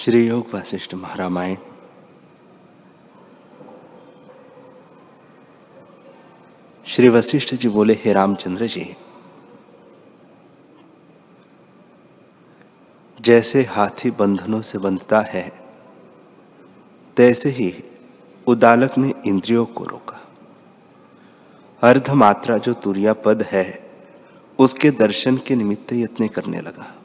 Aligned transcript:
श्री 0.00 0.28
योग 0.28 0.46
वशिष्ठ 0.54 0.94
महारामायण। 0.94 1.56
श्री 6.86 7.08
वशिष्ठ 7.08 7.54
जी 7.54 7.68
बोले, 7.68 7.94
हे 7.94 8.12
रामचंद्र 8.12 8.66
जी, 8.66 8.96
जैसे 13.20 13.62
हाथी 13.62 14.10
बंधनों 14.10 14.62
से 14.62 14.78
बंधता 14.78 15.20
है, 15.20 15.52
तैसे 17.16 17.50
ही 17.50 17.82
उदालक 18.46 18.98
ने 18.98 19.14
इंद्रियों 19.26 19.66
को 19.66 19.84
रोका। 19.84 20.20
अर्धमात्रा 21.82 22.58
जो 22.58 22.72
तुरिया 22.72 23.12
पद 23.12 23.42
है, 23.42 23.90
उसके 24.58 24.90
दर्शन 24.90 25.36
के 25.36 25.56
निमित्त 25.56 25.92
यत्न 25.92 26.28
करने 26.28 26.60
लगा। 26.60 26.96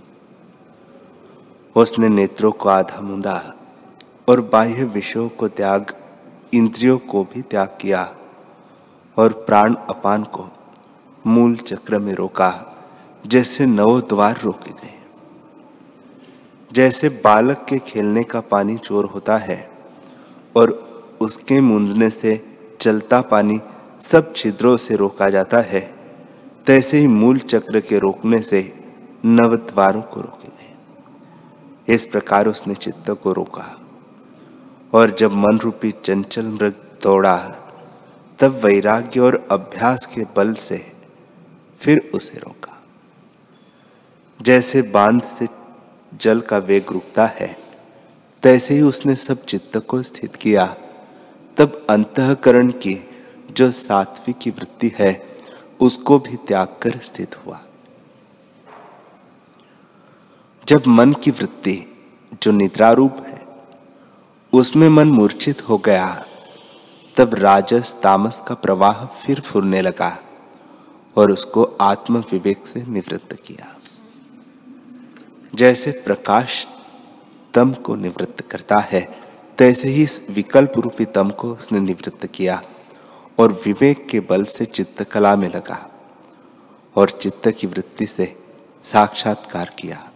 उसने 1.76 2.10
नेत्रों 2.10 2.52
को 2.52 2.70
आधा 2.70 3.02
मुंदा 3.02 3.54
और 4.30 4.42
बाह्य 4.42 4.84
विषयों 4.84 5.28
को 5.30 5.48
त्याग, 5.48 5.94
इंद्रियों 6.54 6.98
को 6.98 7.24
भी 7.24 7.42
त्याग 7.42 7.78
किया 7.82 8.04
और 9.18 9.34
प्राण 9.48 9.74
अपान 9.90 10.24
को 10.24 10.48
मूल 11.26 11.56
चक्र 11.58 12.00
में 12.00 12.14
रोका, 12.14 12.52
जैसे 13.26 13.66
नव 13.66 14.00
द्वार 14.02 14.40
रोके 14.44 14.72
गए। 14.72 14.94
जैसे 16.72 17.10
बालक 17.24 17.66
के 17.70 17.78
खेलने 17.78 18.24
का 18.24 18.40
पानी 18.42 18.78
चोर 18.78 19.06
होता 19.06 19.38
है 19.38 19.58
और 20.56 20.72
उसके 21.22 21.60
मूंदने 21.62 22.10
से 22.10 22.40
चलता 22.82 23.22
पानी 23.22 23.60
सब 24.02 24.34
छिद्रों 24.34 24.76
से 24.78 24.96
रोका 24.96 25.30
जाता 25.30 25.60
है, 25.62 25.82
तैसे 26.68 27.00
ही 27.00 27.08
मूल 27.08 27.40
चक्र 27.40 27.80
के 27.80 28.00
रोकने 28.00 28.40
से 28.40 28.62
नव 29.26 29.56
द्वारों 29.56 30.02
को 30.02 30.22
रोके। 30.22 30.45
इस 31.90 32.06
प्रकार 32.06 32.48
उसने 32.48 32.76
चित्त 32.76 33.10
को 33.10 33.34
रोका। 33.34 33.82
और 34.94 35.12
जब 35.12 35.32
मन 35.32 35.58
रूपी 35.58 35.92
चंचल 35.92 36.46
मृग 36.46 36.74
दौड़ा, 37.04 37.38
तब 38.40 38.52
वैराग्य 38.52 39.20
और 39.20 39.48
अभ्यास 39.52 40.06
के 40.06 40.24
बल 40.36 40.54
से 40.54 40.92
फिर 41.80 42.12
उसे 42.14 42.38
रोका। 42.38 42.84
जैसे 44.42 44.82
बाँध 44.82 45.22
से 45.22 45.48
जल 46.22 46.42
का 46.42 46.58
वेग 46.58 46.86
रुकता 46.92 47.26
है, 47.26 47.58
तैसे 48.44 48.74
ही 48.74 48.82
उसने 48.82 49.16
सब 49.16 49.46
चित्त 49.46 49.78
को 49.78 50.04
स्थित 50.04 50.36
किया। 50.36 50.78
तब 51.58 51.88
अंतकरण 51.90 52.68
की 52.68 53.10
जो 53.52 53.72
सात्विक 53.72 54.38
की 54.38 54.50
वृत्ति 54.50 54.92
है, 54.96 55.38
उसको 55.80 56.20
भी 56.20 56.36
त्याग 56.36 56.68
कर 56.68 57.00
स्थित 57.04 57.46
हुआ। 57.46 57.62
जब 60.68 60.84
मन 60.88 61.14
की 61.14 61.32
वृत्ति, 61.32 61.96
जो 62.44 62.52
निद्रारूप 62.52 63.18
है, 63.28 63.48
उसमें 64.54 64.90
मन 64.90 65.08
मूर्छित 65.08 65.70
हो 65.70 65.78
गया, 65.78 66.26
तब 67.18 67.36
राजस 67.36 67.96
तामस 68.04 68.44
का 68.48 68.56
प्रवाह 68.56 69.06
फिर 69.06 69.40
फुरने 69.40 69.82
लगा 69.82 70.18
और 71.18 71.32
उसको 71.32 71.64
आत्म 71.64 72.24
विवेक 72.32 72.68
से 72.68 72.84
निवृत्त 72.84 73.34
किया। 73.34 73.76
जैसे 75.56 75.92
प्रकाश 75.92 76.68
तम 77.54 77.74
को 77.74 77.96
निवृत्त 77.96 78.42
करता 78.42 78.80
है, 78.80 79.20
तैसे 79.58 79.90
ही 79.90 80.04
इस 80.04 80.28
विकल्प 80.30 80.74
रूपी 80.78 81.06
तम 81.06 81.30
को 81.30 81.52
उसने 81.54 81.80
निवृत्त 81.80 82.26
किया 82.26 82.64
और 83.40 83.62
विवेक 83.66 84.08
के 84.08 84.20
बल 84.20 84.44
से 84.44 84.66
चित्त 84.66 85.04
कला 85.04 85.36
में 85.36 85.50
लगा 85.50 85.92
और 86.96 87.10
चित्त 87.10 87.52
की 87.52 87.68
वृत्ति 87.68 88.06
से 88.06 88.38
साक्षात्कार 88.84 89.76
किया। 89.80 90.12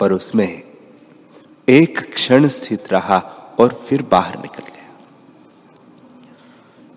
पर 0.00 0.12
उसमें 0.12 0.62
एक 1.68 2.14
क्षण 2.14 2.48
स्थित 2.48 2.92
रहा 2.92 3.18
और 3.60 3.84
फिर 3.88 4.02
बाहर 4.02 4.38
निकल 4.38 4.62
गया। 4.62 5.06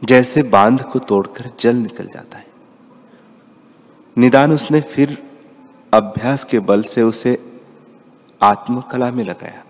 जैसे 0.03 0.41
बाँध 0.41 0.81
को 0.81 0.99
तोड़कर 0.99 1.51
जल 1.59 1.75
निकल 1.75 2.07
जाता 2.07 2.37
है। 2.37 2.47
निदान 4.17 4.51
उसने 4.51 4.81
फिर 4.81 5.31
अभ्यास 5.93 6.43
के 6.43 6.59
बल 6.59 6.83
से 6.83 7.01
उसे 7.01 7.59
आत्मकला 8.41 9.11
में 9.11 9.23
लगाया। 9.23 9.63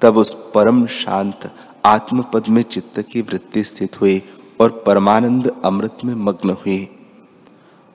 तब 0.00 0.16
उस 0.16 0.52
परम 0.54 0.86
शांत 0.86 1.54
आत्मपद 1.84 2.48
में 2.48 2.62
चित्त 2.62 3.00
की 3.00 3.22
वृत्ति 3.22 3.64
स्थित 3.64 4.00
हुई 4.00 4.22
और 4.60 4.82
परमानंद 4.86 5.62
अमृत 5.64 5.98
में 6.04 6.14
मग्न 6.14 6.50
हुई, 6.50 7.06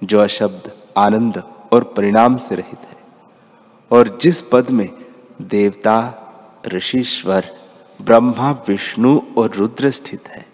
जो 0.03 0.19
अशब्द 0.19 0.71
आनंद 0.97 1.43
और 1.73 1.83
परिणाम 1.83 2.37
से 2.37 2.55
रहित 2.55 2.79
है। 2.79 2.92
और 3.93 4.17
जिस 4.21 4.41
पद 4.41 4.69
में 4.69 5.05
देवता, 5.41 6.19
ऋषिश्वर, 6.67 7.57
ब्रह्मा, 8.01 8.51
विष्णु 8.51 9.21
और 9.37 9.51
रुद्र 9.51 9.91
स्थित 9.91 10.27
है। 10.27 10.45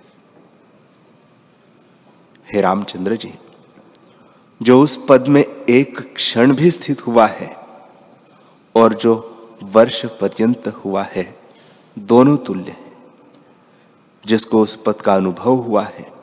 हे 2.53 2.61
रामचंद्र 2.61 3.15
जी, 3.15 3.33
जो 4.61 4.81
उस 4.81 5.05
पद 5.09 5.27
में 5.27 5.45
एक 5.69 6.13
क्षण 6.13 6.53
भी 6.53 6.71
स्थित 6.71 7.07
हुआ 7.07 7.27
है 7.27 7.55
और 8.75 8.93
जो 8.93 9.35
वर्ष 9.63 10.05
पर्यंत 10.05 10.67
हुआ 10.67 11.03
है, 11.03 11.39
दोनों 11.99 12.37
तुल्य 12.37 12.71
है। 12.71 12.93
जिसको 14.25 14.61
उस 14.61 14.75
पद 14.75 14.95
का 14.95 15.15
अनुभव 15.15 15.53
हुआ 15.53 15.83
है, 15.83 16.13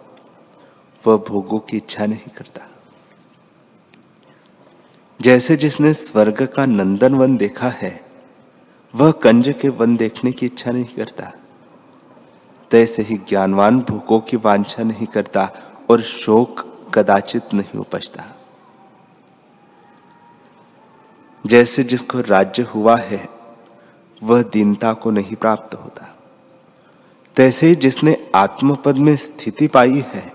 वह 1.06 1.16
भोगों 1.16 1.59
की 1.59 1.76
इच्छा 1.76 2.06
नहीं 2.06 2.31
करता। 2.37 2.75
जैसे 5.21 5.56
जिसने 5.56 5.94
स्वर्ग 5.94 6.47
का 6.47 6.66
नंदन 6.66 7.15
वन 7.15 7.37
देखा 7.37 7.69
है, 7.69 8.04
वह 8.94 9.10
कंज 9.10 9.54
के 9.62 9.69
वन 9.69 9.97
देखने 9.97 10.32
की 10.32 10.47
इच्छा 10.47 10.71
नहीं 10.71 10.97
करता। 10.97 11.32
तैसे 12.71 13.03
ही 13.03 13.16
ज्ञानवान 13.16 13.81
भूखों 13.81 14.21
की 14.21 14.37
वांछा 14.37 14.82
नहीं 14.82 15.06
करता 15.06 15.50
और 15.91 16.03
शोक 16.03 16.76
कदाचित 16.94 17.43
नहीं 17.55 17.78
उपजता। 17.78 18.25
जैसे 21.47 21.84
जिसको 21.84 22.21
राज्य 22.21 22.62
हुआ 22.62 22.97
है, 22.97 23.28
वह 24.22 24.43
दीनता 24.43 24.93
को 24.93 25.10
नहीं 25.10 25.37
प्राप्त 25.37 25.75
होता। 25.75 26.19
तैसे 27.37 27.66
ही 27.66 27.75
जिसने 27.75 28.31
आत्मपद 28.34 28.97
में 28.97 29.16
स्थिति 29.16 29.66
पाई 29.66 30.05
है, 30.15 30.32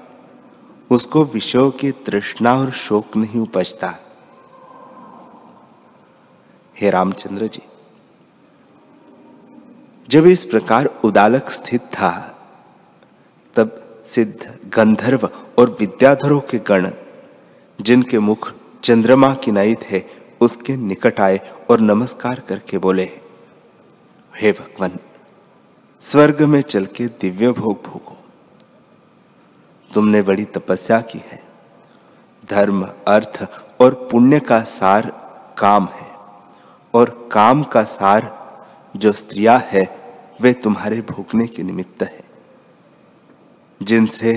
उसको 0.90 1.26
विषयों 1.26 1.72
की 1.72 1.92
तृष्णा 1.92 2.56
और 2.56 2.72
शोक 2.72 3.18
नहीं 3.18 3.40
उपजता। 3.40 3.96
हे 6.82 6.90
रामचंद्र 6.90 7.48
जी, 7.48 7.62
जब 10.10 10.26
इस 10.26 10.46
प्रकार 10.46 10.86
उदालक 10.86 11.50
स्थित 11.50 11.82
था, 11.82 12.38
तब 13.56 14.02
सिद्ध 14.06 14.70
गंधर्व 14.74 15.30
और 15.60 15.78
विद्याधरों 15.80 16.40
के 16.40 16.60
गण, 16.60 16.92
जिनके 17.82 18.20
मुख 18.20 18.54
चंद्रमा 18.84 19.34
की 19.34 19.52
नई 19.52 19.76
थे, 19.76 20.04
उसके 20.42 20.76
निकट 20.76 21.20
आए 21.20 21.52
और 21.70 21.80
नमस्कार 21.80 22.40
करके 22.40 22.78
बोले, 22.78 23.10
हे 24.42 24.52
भगवान, 24.52 24.92
स्वर्ग 26.02 26.42
में 26.42 26.62
चल 26.62 26.86
के 26.86 27.06
दिव्य 27.06 27.52
भोग 27.52 27.84
भोगो। 27.84 28.18
तुमने 29.94 30.22
बड़ी 30.22 30.46
तपस्या 30.46 31.02
की 31.02 31.20
है। 31.20 31.44
धर्म, 32.50 32.90
अर्थ 33.08 33.48
और 33.82 34.10
पुण्य 34.12 34.40
का 34.40 34.62
सार 34.62 35.12
काम 35.58 35.86
है। 35.86 36.11
और 36.94 37.30
काम 37.32 37.64
का 37.64 37.84
सार 37.84 38.30
जो 38.96 39.12
स्त्रिया 39.14 39.58
है, 39.58 39.84
वे 40.42 40.54
तुम्हारे 40.54 41.02
भूखने 41.02 41.48
के 41.48 41.64
निमित्त 41.64 42.04
है, 42.04 42.24
जिनसे 43.82 44.34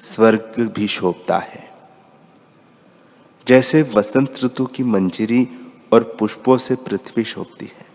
स्वर्ग 0.00 0.54
भी 0.76 0.88
शोभता 0.88 1.38
है। 1.38 1.66
जैसे 3.46 3.82
वसंत 3.94 4.34
ऋतु 4.44 4.66
की 4.66 4.82
मंजिरी 4.84 5.46
और 5.92 6.02
पुष्पों 6.18 6.56
से 6.58 6.74
पृथ्वी 6.76 7.24
शोभती 7.24 7.66
है, 7.66 7.86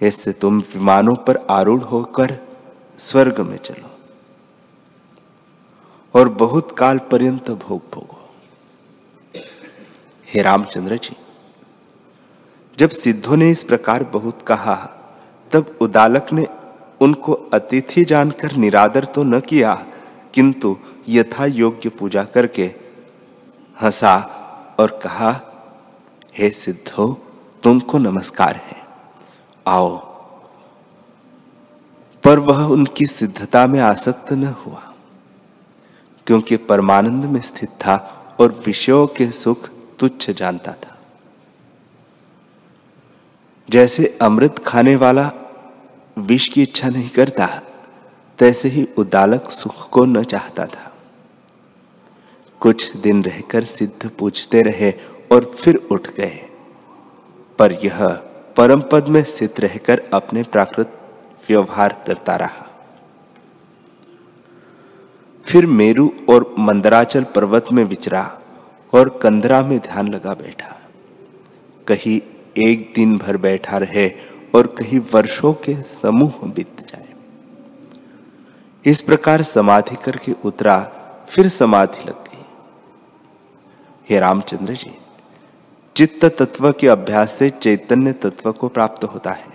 इससे 0.00 0.32
तुम 0.32 0.60
विमानों 0.74 1.14
पर 1.16 1.36
आरूढ़ 1.50 1.82
होकर 1.82 2.36
स्वर्ग 2.98 3.40
में 3.40 3.56
चलो 3.58 3.90
और 6.14 6.28
बहुत 6.28 6.72
काल 6.78 6.98
पर्यंत 7.10 7.50
भोग 7.50 7.82
भोगो। 7.92 8.18
हे 10.28 10.42
रामचंद्र 10.42 10.96
जी 10.96 11.16
जब 12.82 12.90
सिद्धों 12.90 13.36
ने 13.36 13.50
इस 13.50 13.64
प्रकार 13.64 14.04
बहुत 14.04 14.42
कहा, 14.42 14.90
तब 15.52 15.78
उदालक 15.80 16.26
ने 16.32 16.46
उनको 17.00 17.32
अतिथि 17.32 18.04
जानकर 18.04 18.52
निरादर 18.52 19.04
तो 19.04 19.22
न 19.22 19.40
किया, 19.40 19.86
किंतु 20.34 20.76
यथा 21.08 21.46
योग्य 21.46 21.88
पूजा 21.88 22.24
करके 22.24 22.74
हंसा 23.82 24.18
और 24.80 25.00
कहा, 25.02 25.40
हे 26.38 26.50
सिद्धो, 26.50 27.22
तुमको 27.62 27.98
नमस्कार 27.98 28.56
है। 28.56 28.86
आओ। 29.66 29.96
पर 32.24 32.38
वह 32.38 32.64
उनकी 32.64 33.06
सिद्धता 33.06 33.66
में 33.66 33.80
आसक्त 33.80 34.32
न 34.32 34.44
हुआ, 34.44 34.92
क्योंकि 36.26 36.56
परमानंद 36.56 37.24
में 37.24 37.40
स्थित 37.40 37.68
था 37.68 37.96
और 38.40 38.62
विषयों 38.66 39.06
के 39.06 39.30
सुख 39.30 39.68
तुच्छ 39.98 40.30
जानता 40.30 40.72
था। 40.72 40.91
जैसे 43.70 44.18
अमृत 44.22 44.58
खाने 44.66 44.96
वाला 44.96 45.32
विष 46.18 46.48
की 46.48 46.62
इच्छा 46.62 46.88
नहीं 46.88 47.08
करता, 47.08 47.62
तैसे 48.38 48.68
ही 48.68 48.88
उदालक 48.98 49.44
सुख 49.50 49.90
को 49.90 50.04
न 50.04 50.22
चाहता 50.22 50.66
था। 50.66 50.94
कुछ 52.60 52.96
दिन 52.96 53.24
रहकर 53.24 53.64
सिद्ध 53.64 54.10
पूछते 54.10 54.62
रहे 54.62 54.92
और 55.32 55.44
फिर 55.44 55.76
उठ 55.76 56.08
गए। 56.08 56.48
पर 57.58 57.72
यह 57.72 58.06
परम 58.56 58.82
पद 58.92 59.08
में 59.08 59.24
स्थित 59.24 59.60
रहकर 59.60 60.02
अपने 60.14 60.42
प्राकृत 60.42 61.00
व्यवहार 61.48 62.04
करता 62.06 62.36
रहा। 62.36 62.68
फिर 65.46 65.66
मेरु 65.66 66.10
और 66.28 66.54
मंदराचल 66.58 67.24
पर्वत 67.24 67.64
में 67.72 67.84
विचरा 67.84 68.40
और 68.94 69.18
कंदरा 69.22 69.62
में 69.62 69.78
ध्यान 69.78 70.08
लगा 70.08 70.34
बैठा। 70.34 70.80
कहीं 71.86 72.20
एक 72.56 72.92
दिन 72.94 73.18
भर 73.18 73.36
बैठा 73.36 73.78
रहे 73.78 74.12
और 74.54 74.66
कहीं 74.66 75.00
वर्षों 75.14 75.52
के 75.54 75.82
समूह 75.82 76.32
बीत 76.44 76.80
जाए। 76.80 77.08
इस 78.84 79.00
प्रकार 79.00 79.42
समाधि 79.42 79.96
करके 79.96 80.32
उतरा, 80.44 80.92
फिर 81.28 81.48
समाधि 81.48 82.04
लग 82.04 82.24
गई। 82.24 82.44
हे 84.10 84.20
रामचंद्र 84.20 84.74
जी, 84.74 84.98
चित्त 85.96 86.24
तत्व 86.24 86.72
के 86.72 86.88
अभ्यास 86.88 87.32
से 87.32 87.50
चैतन्य 87.50 88.12
तत्व 88.12 88.52
को 88.52 88.68
प्राप्त 88.68 89.04
होता 89.04 89.30
है। 89.30 89.52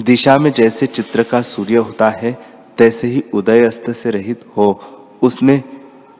दिशा 0.00 0.38
में 0.38 0.52
जैसे 0.52 0.86
चित्र 0.86 1.22
का 1.22 1.42
सूर्य 1.42 1.76
होता 1.76 2.10
है, 2.10 2.38
तैसे 2.78 3.08
ही 3.08 3.24
उदय 3.34 3.64
अस्त 3.64 3.90
से 3.90 4.10
रहित 4.10 4.44
हो 4.56 4.80
उसने 5.22 5.64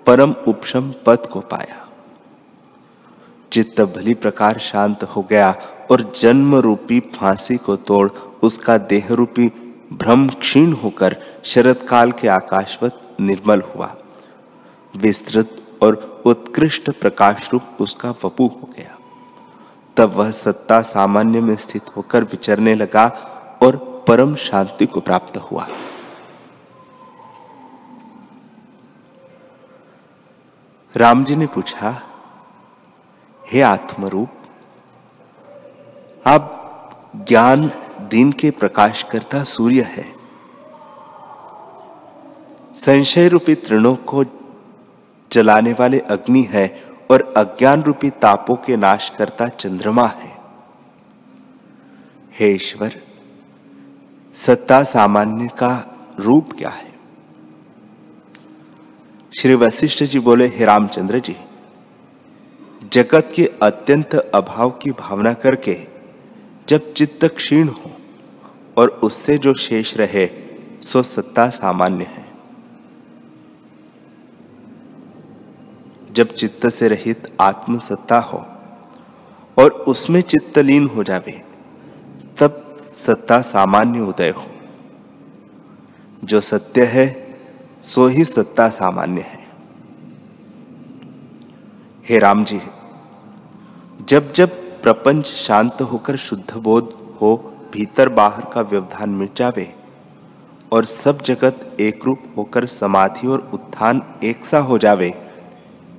परम 0.07 0.35
उपशम 0.49 0.95
पद 1.07 1.27
को 1.27 1.41
पाया। 1.41 1.88
चित्त 3.53 3.81
भली 3.81 4.15
प्रकार 4.15 4.59
शांत 4.59 5.03
हो 5.03 5.23
गया 5.23 5.55
और 5.91 6.13
जन्म 6.17 6.55
रूपी 6.55 7.01
फांसी 7.01 7.57
को 7.57 7.77
तोड़ 7.77 8.11
उसका 8.43 8.79
देह 8.79 9.07
रूपी 9.11 9.47
भ्रम 9.93 10.29
क्षीण 10.29 10.73
होकर 10.73 11.17
शरद 11.45 11.77
काल 11.77 12.13
के 12.13 12.29
आकाशवत 12.29 13.17
निर्मल 13.21 13.61
हुआ। 13.61 13.97
विस्तृत 14.97 15.57
और 15.83 16.23
उत्कृष्ट 16.27 16.91
प्रकाश 16.91 17.53
रूप 17.53 17.63
उसका 17.81 18.11
वपु 18.11 18.47
हो 18.47 18.71
गया। 18.79 18.99
तब 19.97 20.13
वह 20.13 20.31
सत्ता 20.31 20.83
सामान्य 20.83 21.41
में 21.41 21.57
स्थित 21.57 21.97
होकर 21.97 22.25
विचरने 22.25 22.75
लगा 22.75 23.07
और 23.63 23.77
परम 24.09 24.35
शांति 24.35 24.87
को 24.87 25.01
प्राप्त 25.01 25.37
हुआ। 25.37 25.69
राम 30.97 31.25
जी 31.25 31.37
ने 31.37 31.47
पूछा 31.47 32.03
हे 33.53 33.61
आत्मरूप 33.63 34.29
आप 36.27 36.55
ज्ञान 37.29 37.71
दिन 38.11 38.33
के 38.33 38.51
प्रकाश 38.51 39.03
करता 39.03 39.45
सूर्य 39.45 39.83
है। 39.83 40.05
संशय 42.75 43.29
रूपी 43.29 43.55
तृणों 43.55 43.97
को 43.97 44.25
जलाने 45.33 45.73
वाले 45.73 45.99
अग्नि 45.99 46.43
है 46.43 46.85
और 47.11 47.35
अज्ञान 47.37 47.83
रूपी 47.83 48.11
तापों 48.11 48.57
के 48.57 48.77
नाश 48.77 49.13
करता 49.19 49.49
चंद्रमा 49.49 50.07
है। 50.07 50.37
हे 52.39 52.55
ईश्वर, 52.55 53.01
सत्ता 54.35 54.83
सामान्य 54.83 55.49
का 55.49 55.97
रूप 56.19 56.53
क्या 56.53 56.69
है? 56.69 56.95
श्री 59.41 59.55
वशिष्ठ 59.55 60.05
जी 60.05 60.19
बोले, 60.19 60.47
हे 60.47 60.65
रामचंद्र 60.65 61.19
जी 61.19 61.37
जगत 62.93 63.33
के 63.35 63.51
अत्यंत 63.63 64.15
अभाव 64.15 64.71
की 64.71 64.91
भावना 64.91 65.33
करके 65.33 65.87
जब 66.69 66.93
चित्त 66.93 67.25
क्षीण 67.25 67.69
हो 67.69 67.91
और 68.77 68.89
उससे 68.89 69.39
जो 69.39 69.55
शेष 69.55 69.97
रहे, 69.97 70.29
सो 70.83 71.03
सत्ता 71.03 71.51
सामान्य 71.51 72.05
है। 72.05 72.29
जब 76.13 76.29
चित्त 76.29 76.69
से 76.69 76.89
रहित 76.89 77.37
आत्म 77.41 77.79
सत्ता 77.79 78.19
हो 78.19 78.47
और 79.59 79.71
उसमें 79.71 80.21
चित्तलीन 80.21 80.87
हो 80.87 81.05
जावे, 81.05 81.43
तब 82.39 82.85
सत्ता 82.95 83.41
सामान्य 83.41 84.01
उदय 84.01 84.31
हो। 84.31 84.47
जो 86.25 86.41
सत्य 86.41 86.85
है, 86.85 87.37
सो 87.83 88.07
ही 88.07 88.25
सत्ता 88.25 88.69
सामान्य 88.69 89.21
है। 89.21 89.49
हे 92.09 92.19
राम 92.19 92.45
जी। 92.45 92.61
जब 94.09 94.33
जब 94.33 94.49
प्रपंच 94.83 95.27
शांत 95.27 95.83
होकर 95.83 96.17
शुद्ध 96.17 96.57
बोध 96.57 97.17
हो, 97.23 97.37
भीतर 97.73 98.09
बाहर 98.09 98.45
का 98.55 98.61
व्यवधान 98.61 99.11
मिट 99.11 99.37
जावे, 99.37 99.75
और 100.73 100.85
सब 100.85 101.23
जगत 101.23 101.77
एक 101.81 102.05
रूप 102.05 102.23
होकर 102.37 102.67
समाधि 102.67 103.27
और 103.27 103.51
उत्थान 103.55 104.03
एक 104.25 104.45
सा 104.45 104.59
हो 104.59 104.79
जावे, 104.79 105.15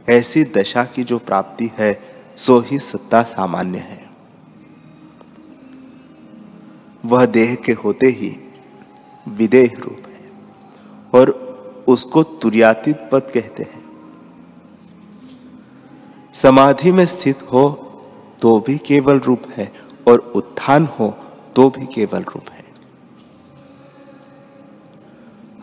ऐसी 0.09 0.43
दशा 0.43 0.83
की 0.83 1.03
जो 1.03 1.17
प्राप्ति 1.17 1.71
है, 1.77 2.03
सो 2.35 2.59
ही 2.59 2.79
सत्ता 2.79 3.21
सामान्य 3.21 3.77
है। 3.77 4.09
वह 7.05 7.25
देह 7.25 7.55
के 7.55 7.71
होते 7.71 8.07
ही 8.07 8.37
विदेह 9.27 9.77
रूप 9.79 10.07
है, 10.07 10.31
और 11.13 11.29
उसको 11.87 12.23
तुर्यातीत 12.23 13.09
पद 13.11 13.21
कहते 13.21 13.63
हैं। 13.63 13.83
समाधि 16.33 16.91
में 16.91 17.05
स्थित 17.05 17.41
हो 17.41 17.85
तो 18.41 18.59
भी 18.59 18.77
केवल 18.85 19.19
रूप 19.19 19.43
है 19.57 19.71
और 20.07 20.19
उत्थान 20.35 20.85
हो 20.99 21.07
तो 21.55 21.69
भी 21.69 21.85
केवल 21.85 22.23
रूप 22.25 22.49
है। 22.49 22.65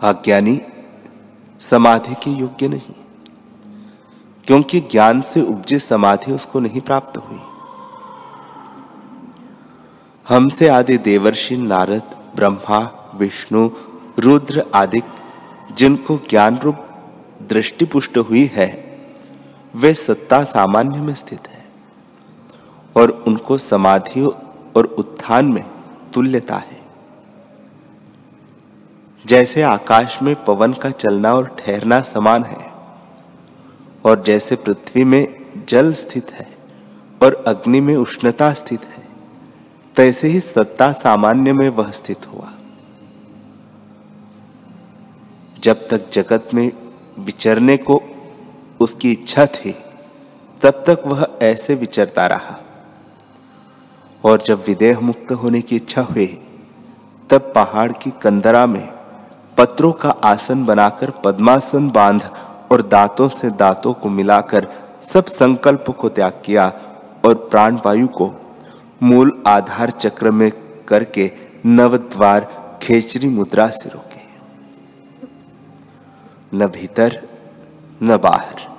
अज्ञानी 0.04 0.60
समाधि 1.60 2.14
के 2.14 2.30
योग्य 2.30 2.68
नहीं, 2.68 2.94
क्योंकि 4.46 4.80
ज्ञान 4.82 5.20
से 5.22 5.42
उपजे 5.42 5.78
समाधि 5.78 6.32
उसको 6.32 6.60
नहीं 6.60 6.80
प्राप्त 6.80 7.16
हुई। 7.18 7.40
हमसे 10.26 10.68
आदि 10.68 10.96
देवर्षि 11.00 11.56
नारद, 11.56 12.14
ब्रह्मा, 12.36 12.78
विष्णु, 13.14 13.68
रुद्र 14.18 14.64
आदि 14.74 15.02
जिनको 15.72 16.16
ज्ञान 16.30 16.58
रूप 16.58 16.86
दृष्टि 17.42 17.84
पुष्ट 17.84 18.18
हुई 18.20 18.44
है, 18.52 18.68
वे 19.74 19.92
सत्ता 19.96 20.42
सामान्य 20.44 21.00
में 21.00 21.14
स्थित 21.14 21.48
है। 21.48 21.55
और 22.96 23.10
उनको 23.28 23.58
समाधि 23.58 24.20
और 24.76 24.84
उत्थान 24.98 25.44
में 25.44 25.64
तुल्यता 26.14 26.56
है। 26.56 26.80
जैसे 29.24 29.62
आकाश 29.62 30.22
में 30.22 30.44
पवन 30.44 30.72
का 30.72 30.90
चलना 30.90 31.32
और 31.32 31.56
ठहरना 31.58 32.00
समान 32.00 32.44
है, 32.44 32.72
और 34.04 34.22
जैसे 34.22 34.56
पृथ्वी 34.56 35.04
में 35.04 35.36
जल 35.68 35.92
स्थित 35.92 36.30
है 36.30 36.48
और 37.22 37.44
अग्नि 37.46 37.80
में 37.80 37.96
उष्णता 37.96 38.52
स्थित 38.52 38.84
है, 38.84 39.04
तैसे 39.96 40.28
ही 40.28 40.40
सत्ता 40.40 40.92
सामान्य 40.92 41.52
में 41.52 41.68
वह 41.68 41.90
स्थित 41.90 42.26
हुआ। 42.26 42.52
जब 45.64 45.88
तक 45.88 46.10
जगत 46.10 46.48
में 46.54 46.70
विचरने 47.18 47.76
को 47.76 48.02
उसकी 48.80 49.12
इच्छा 49.12 49.46
थी, 49.46 49.72
तब 50.62 50.84
तक 50.86 51.02
वह 51.06 51.26
ऐसे 51.42 51.74
विचरता 51.74 52.26
रहा। 52.26 52.58
और 54.26 54.42
जब 54.46 54.64
विदेह 54.66 55.00
मुक्त 55.00 55.32
होने 55.32 55.60
की 55.60 55.76
इच्छा 55.76 56.02
हुई, 56.02 56.26
तब 57.30 57.52
पहाड़ 57.54 57.92
की 57.92 58.10
कंदरा 58.10 58.66
में 58.66 58.88
पत्रों 59.58 59.92
का 59.92 60.10
आसन 60.10 60.64
बनाकर 60.64 61.10
पद्मासन 61.10 61.90
बाँध 61.90 62.30
और 62.72 62.82
दांतों 62.82 63.28
से 63.28 63.50
दांतों 63.50 63.92
को 63.92 64.08
मिलाकर 64.08 64.68
सब 65.02 65.24
संकल्प 65.24 65.84
को 65.90 66.08
त्याग 66.08 66.42
किया 66.44 66.72
और 67.24 67.34
प्राणवायु 67.34 68.08
को 68.08 68.32
मूल 69.02 69.42
आधार 69.46 69.90
चक्र 69.90 70.30
में 70.30 70.52
करके 70.88 71.30
नवद्वार 71.66 72.40
खेचरी 72.82 73.28
मुद्रा 73.28 73.68
से 73.68 73.88
रोके। 73.88 74.24
न 76.54 76.66
भीतर, 76.66 77.22
न 78.02 78.16
बाहर, 78.16 78.76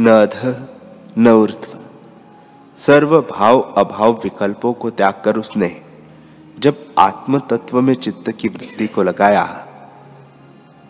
न 0.00 0.10
अध, 0.10 0.66
न 1.18 1.28
ऊर्ध्व। 1.28 1.79
सर्व 2.80 3.20
भाव 3.20 3.60
अभाव 3.60 4.12
विकल्पों 4.12 4.72
को 4.72 4.90
त्याग 4.90 5.22
कर 5.24 5.36
उसने 5.36 5.82
जब 6.58 6.94
आत्म 6.98 7.38
तत्व 7.38 7.80
में 7.80 7.94
चित्त 7.94 8.30
की 8.30 8.48
वृत्ति 8.48 8.86
को 8.86 9.02
लगाया, 9.02 9.44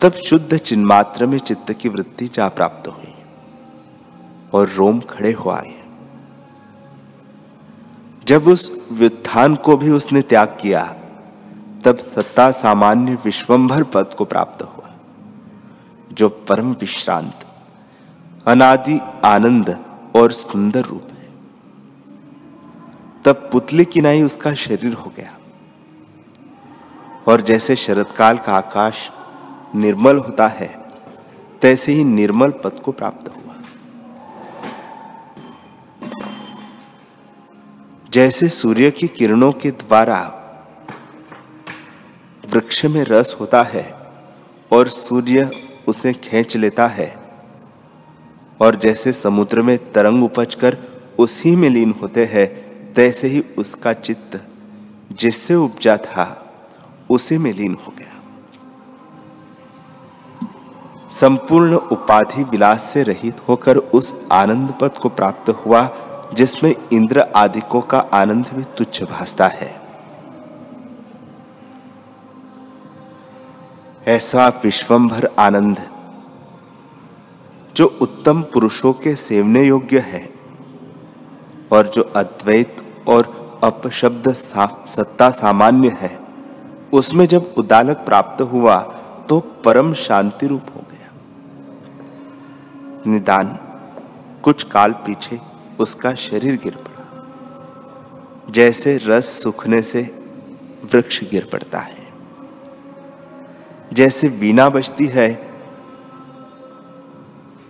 तब 0.01 0.13
शुद्ध 0.13 0.57
चिन्मात्र 0.57 1.25
में 1.25 1.37
चित्त 1.39 1.73
की 1.73 1.89
वृत्ति 1.89 2.27
जा 2.27 2.47
प्राप्त 2.47 2.87
हुई 2.87 3.13
और 4.53 4.69
रोम 4.69 4.99
खड़े 4.99 5.31
हो 5.31 5.49
आए। 5.49 5.73
जब 8.27 8.47
उस 8.47 8.87
व्युत्थान 8.91 9.55
को 9.55 9.77
भी 9.77 9.89
उसने 9.89 10.21
त्याग 10.21 10.57
किया, 10.61 10.95
तब 11.85 11.97
सत्ता 11.97 12.51
सामान्य 12.51 13.17
विश्वंभर 13.25 13.83
पद 13.83 14.13
को 14.17 14.25
प्राप्त 14.25 14.63
हुआ, 14.63 14.89
जो 16.13 16.29
परम 16.29 16.71
विश्रांत, 16.71 17.45
अनादि 18.47 18.99
आनंद 19.23 19.85
और 20.15 20.31
सुंदर 20.31 20.81
रूप 20.81 21.07
है। 21.11 21.20
तब 23.25 23.49
पुतली 23.51 23.85
की 23.85 24.01
नाई 24.01 24.21
उसका 24.23 24.53
शरीर 24.53 24.93
हो 24.93 25.11
गया। 25.17 25.37
और 27.27 27.41
जैसे 27.41 27.75
शरतकाल 27.75 28.37
का 28.37 28.53
आकाश 28.53 29.11
निर्मल 29.75 30.17
होता 30.17 30.47
है, 30.47 30.79
तैसे 31.61 31.91
ही 31.91 32.03
निर्मल 32.03 32.51
पद 32.51 32.79
को 32.85 32.91
प्राप्त 32.91 33.27
हुआ। 33.27 33.55
जैसे 38.13 38.49
सूर्य 38.49 38.91
की 38.91 39.07
किरणों 39.07 39.51
के 39.51 39.71
द्वारा 39.71 40.37
वृक्ष 42.49 42.85
में 42.85 43.03
रस 43.03 43.35
होता 43.39 43.63
है 43.63 43.97
और 44.71 44.87
सूर्य 44.87 45.49
उसे 45.87 46.13
खींच 46.13 46.57
लेता 46.57 46.87
है, 46.87 47.15
और 48.61 48.75
जैसे 48.75 49.13
समुद्र 49.13 49.61
में 49.61 49.91
तरंग 49.91 50.23
उपजकर 50.23 50.77
उसी 51.19 51.55
में 51.55 51.69
लीन 51.69 51.95
होते 52.01 52.25
हैं 52.25 52.60
तैसे 52.95 53.27
ही 53.27 53.43
उसका 53.57 53.93
चित्त 53.93 54.47
जिससे 55.11 55.55
उपजा 55.55 55.97
था, 55.97 56.53
उसी 57.09 57.37
में 57.37 57.53
लीन 57.53 57.77
हो 57.87 57.93
गया। 57.97 58.07
संपूर्ण 61.09 61.75
उपाधि 61.75 62.43
विलास 62.43 62.83
से 62.83 63.03
रहित 63.03 63.39
होकर 63.47 63.77
उस 63.77 64.27
आनंद 64.31 64.73
पद 64.81 64.97
को 64.97 65.09
प्राप्त 65.09 65.49
हुआ, 65.49 65.89
जिसमें 66.33 66.75
इंद्र 66.93 67.19
आदिकों 67.19 67.81
का 67.81 67.99
आनंद 67.99 68.45
भी 68.53 68.63
तुच्छ 68.63 69.03
भासता 69.03 69.47
है। 69.47 69.81
ऐसा 74.07 74.47
विश्वंभर 74.47 75.29
आनंद, 75.39 75.79
जो 77.75 77.97
उत्तम 78.01 78.41
पुरुषों 78.41 78.93
के 78.93 79.15
सेवने 79.15 79.65
योग्य 79.65 79.99
है। 79.99 80.40
और 81.71 81.87
जो 81.87 82.01
अद्वैत 82.15 82.75
और 83.07 83.59
अपशब्द 83.63 84.31
सा, 84.33 84.65
सत्ता 84.87 85.29
सामान्य 85.29 85.97
है 85.99 86.19
उसमें 86.93 87.25
जब 87.25 87.53
उदालक 87.57 87.97
प्राप्त 87.97 88.41
हुआ 88.41 88.79
तो 89.29 89.39
परम 89.65 89.93
शांति 89.93 90.47
रूप 90.47 90.65
हो 90.75 90.81
गया। 90.91 91.11
निदान 93.07 93.57
कुछ 94.43 94.63
काल 94.63 94.91
पीछे 94.91 95.39
उसका 95.79 96.13
शरीर 96.15 96.59
गिर 96.63 96.75
पड़ा। 96.75 97.05
जैसे 98.49 98.97
रस 98.97 99.25
सूखने 99.43 99.81
से 99.81 100.01
वृक्ष 100.93 101.23
गिर 101.23 101.47
पड़ता 101.53 101.79
है। 101.79 102.07
जैसे 103.93 104.27
वीणा 104.27 104.69
बजती 104.69 105.05
है 105.05 105.29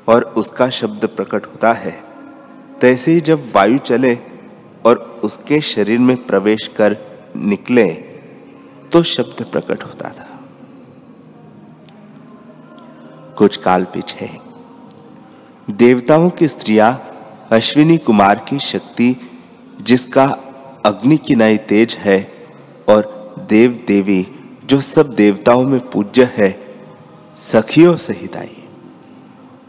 और 0.07 0.23
उसका 0.37 0.69
शब्द 0.69 1.05
प्रकट 1.07 1.45
होता 1.45 1.73
है 1.73 2.10
तैसे 2.81 3.11
ही 3.11 3.21
जब 3.21 3.51
वायु 3.55 3.77
चले 3.77 4.17
और 4.85 4.97
उसके 5.23 5.61
शरीर 5.61 5.99
में 5.99 6.15
प्रवेश 6.25 6.67
कर 6.67 6.97
निकले 7.35 7.87
तो 8.91 9.03
शब्द 9.03 9.45
प्रकट 9.51 9.83
होता 9.83 10.09
था। 10.09 10.27
कुछ 13.37 13.57
काल 13.57 13.83
पीछे, 13.83 14.29
देवताओं 15.69 16.29
की 16.29 16.47
स्त्रियाँ, 16.47 16.91
अश्विनी 17.51 17.97
कुमार 17.97 18.45
की 18.49 18.59
शक्ति, 18.59 19.15
जिसका 19.81 20.25
अग्नि 20.85 21.17
की 21.17 21.35
नई 21.35 21.57
तेज 21.57 21.95
है, 21.99 22.19
और 22.89 23.35
देव 23.49 23.83
देवी 23.87 24.27
जो 24.65 24.79
सब 24.81 25.13
देवताओं 25.13 25.63
में 25.63 25.79
पूज्य 25.89 26.31
है, 26.37 26.51
सखियों 27.37 27.95
सहित 27.97 28.35
आई। 28.37 28.57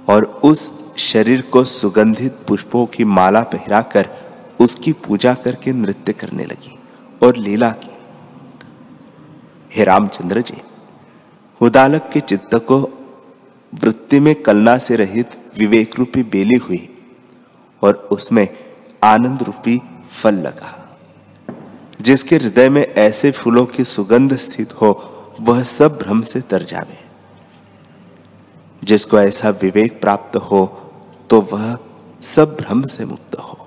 और 0.09 0.25
उस 0.45 0.71
शरीर 0.96 1.42
को 1.42 1.64
सुगंधित 1.64 2.32
पुष्पों 2.49 2.87
की 2.87 3.04
माला 3.04 3.40
पहराकर 3.40 4.08
उसकी 4.61 4.92
पूजा 4.92 5.34
करके 5.34 5.72
नृत्य 5.72 6.12
करने 6.12 6.44
लगी 6.44 6.78
और 7.22 7.37
लीला 7.37 7.70
की। 7.70 7.90
हे 9.76 9.84
रामचंद्र 9.84 10.40
जी 10.40 10.62
उदालक 11.61 12.11
के 12.12 12.20
चित्त 12.20 12.54
को 12.54 12.80
वृत्ति 13.75 14.20
में 14.20 14.34
कलना 14.34 14.78
से 14.78 14.96
रहित 14.96 15.26
विवेक 15.58 15.99
रूपी 15.99 16.22
बेली 16.22 16.56
हुई 16.56 16.96
और 17.82 17.94
उसमें 17.94 18.49
आनंद 19.02 19.42
रूपी 19.42 19.82
फल 20.12 20.34
लगा। 20.34 20.99
जिसके 22.00 22.37
हृदय 22.37 22.68
में 22.68 22.94
ऐसे 22.94 23.30
फूलों 23.30 23.66
की 23.66 23.84
सुगंध 23.84 24.37
स्थित 24.37 24.72
हो, 24.72 25.08
वह 25.40 25.62
सब 25.62 25.99
भ्रम 25.99 26.22
से 26.22 26.40
तर 26.40 26.62
जावे। 26.62 26.99
जिसको 28.84 29.20
ऐसा 29.20 29.50
विवेक 29.50 30.00
प्राप्त 30.00 30.37
हो 30.37 30.78
तो 31.31 31.41
वह 31.52 31.76
सब 32.23 32.57
भ्रम 32.57 32.83
से 32.83 33.05
मुक्त 33.05 33.35
हो। 33.35 33.59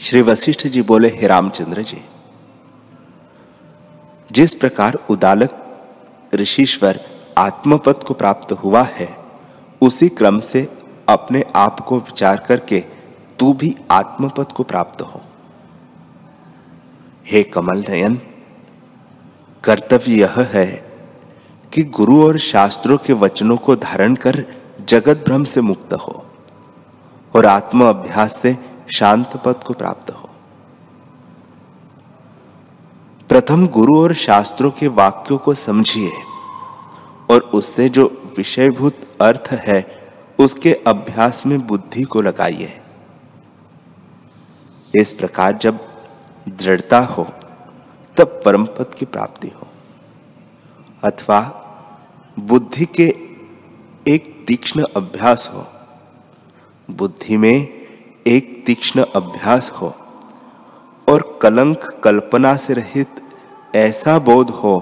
श्री 0.00 0.22
वशिष्ठ 0.22 0.66
जी 0.66 0.82
बोले, 0.82 1.08
हे 1.08 1.26
रामचंद्र 1.26 1.82
जी, 1.82 2.00
जिस 4.32 4.54
प्रकार 4.54 4.98
उदालक 5.10 5.58
ऋषिश्वर 6.34 7.00
आत्मपद 7.38 8.02
को 8.02 8.14
प्राप्त 8.14 8.52
हुआ 8.52 8.82
है, 8.82 9.08
उसी 9.82 10.08
क्रम 10.08 10.38
से 10.40 10.68
अपने 11.08 11.44
आप 11.56 11.80
को 11.80 11.98
विचार 11.98 12.44
करके 12.48 12.80
तू 13.38 13.52
भी 13.52 13.74
आत्मपद 13.90 14.52
को 14.52 14.62
प्राप्त 14.62 15.02
हो। 15.02 15.20
हे 17.26 17.42
कमल 17.42 17.84
नयन 17.88 18.20
कर्तव्य 19.64 20.12
यह 20.12 20.34
है 20.38 20.66
कि 21.72 21.82
गुरु 21.84 22.26
और 22.26 22.38
शास्त्रों 22.38 22.98
के 22.98 23.12
वचनों 23.12 23.56
को 23.56 23.76
धारण 23.76 24.14
कर 24.14 24.44
जगत 24.88 25.24
भ्रम 25.26 25.44
से 25.44 25.60
मुक्त 25.60 25.92
हो 25.92 26.26
और 27.36 27.46
आत्म 27.46 27.88
अभ्यास 27.88 28.36
से 28.36 28.56
शांत 28.94 29.42
पद 29.44 29.54
को 29.54 29.74
प्राप्त 29.74 30.10
हो। 30.10 30.30
प्रथम 33.28 33.66
गुरु 33.68 34.00
और 34.00 34.14
शास्त्रों 34.14 34.70
के 34.70 34.88
वाक्यों 34.88 35.38
को 35.38 35.54
समझिए 35.54 36.10
और 37.30 37.40
उससे 37.40 37.88
जो 37.88 38.32
विषयभूत 38.36 38.98
अर्थ 39.20 39.48
है, 39.52 40.10
उसके 40.38 40.72
अभ्यास 40.86 41.46
में 41.46 41.66
बुद्धि 41.66 42.02
को 42.02 42.22
लगाइए। 42.22 42.80
इस 44.94 45.12
प्रकार 45.12 45.56
जब 45.56 45.78
दृढ़ता 46.48 47.00
हो 47.00 47.26
तब 48.16 48.40
परम 48.44 48.64
पद 48.66 48.94
की 48.98 49.06
प्राप्ति 49.06 49.48
हो। 49.48 49.66
अथवा 51.04 51.40
बुद्धि 52.38 52.86
के 52.86 53.06
एक 54.06 54.44
तीक्ष्ण 54.46 54.84
अभ्यास 54.96 55.48
हो। 55.54 55.66
बुद्धि 56.88 57.36
में 57.36 57.68
एक 58.26 58.62
तीक्ष्ण 58.66 59.04
अभ्यास 59.16 59.70
हो 59.70 59.94
और 61.08 61.38
कलंक 61.42 61.84
कल्पना 62.04 62.56
से 62.56 62.74
रहित 62.74 63.20
ऐसा 63.76 64.18
बोध 64.18 64.50
हो 64.50 64.78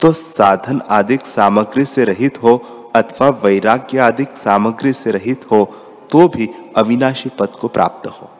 तो 0.00 0.12
साधन 0.12 0.80
आदिक 0.90 1.26
सामग्री 1.26 1.84
से 1.84 2.04
रहित 2.04 2.42
हो 2.42 2.56
अथवा 2.96 3.28
वैराग्य 3.44 3.98
आदि 3.98 4.26
सामग्री 4.34 4.92
से 4.92 5.10
रहित 5.10 5.44
हो 5.50 5.64
तो 6.10 6.28
भी 6.28 6.48
अविनाशी 6.76 7.30
पद 7.38 7.48
को 7.60 7.68
प्राप्त 7.68 8.06
हो। 8.06 8.30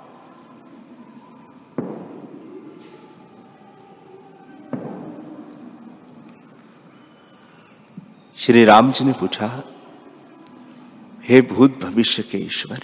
श्री 8.39 8.65
राम 8.65 8.91
जी 8.93 9.05
ने 9.05 9.13
पूछा, 9.13 9.47
हे 11.25 11.41
भूत 11.43 11.79
भविष्य 11.83 12.23
के 12.23 12.39
ईश्वर, 12.39 12.81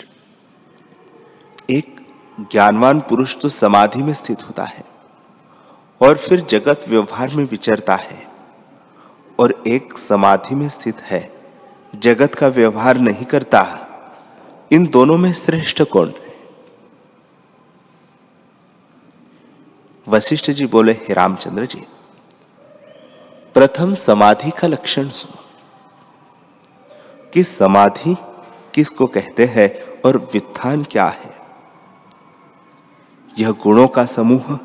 एक 1.71 1.97
ज्ञानवान 2.53 3.01
पुरुष 3.01 3.37
तो 3.37 3.49
समाधि 3.49 4.03
में 4.03 4.13
स्थित 4.15 4.43
होता 4.43 4.65
है 4.65 4.85
और 6.01 6.17
फिर 6.17 6.41
जगत 6.41 6.85
व्यवहार 6.89 7.35
में 7.35 7.45
विचरता 7.45 7.97
है 7.97 8.27
और 9.39 9.63
एक 9.67 9.99
समाधि 9.99 10.55
में 10.55 10.69
स्थित 10.69 11.01
है। 11.01 11.21
जगत 11.95 12.35
का 12.35 12.49
व्यवहार 12.49 12.99
नहीं 12.99 13.25
करता। 13.25 13.63
इन 14.73 14.87
दोनों 14.87 15.19
में 15.19 15.33
श्रेष्ठ 15.33 15.83
कौन 15.83 16.09
है? 16.09 16.35
वशिष्ठ 20.07 20.51
जी 20.51 20.67
बोले, 20.67 20.93
हे 20.93 21.15
रामचंद्र 21.15 21.67
जी, 21.67 21.85
प्रथम 23.55 23.95
समाधि 23.95 24.51
का 24.51 24.69
लक्षण 24.69 25.09
सुनो। 25.11 25.40
कि 27.33 27.45
समाधि 27.45 28.17
किसको 28.75 29.07
कहते 29.07 29.45
हैं 29.47 30.03
और 30.03 30.17
वित्थान 30.17 30.85
क्या 30.85 31.07
है? 31.07 31.35
यह 33.39 33.51
गुणों 33.51 33.89
का 33.89 34.05
समूह 34.05 34.59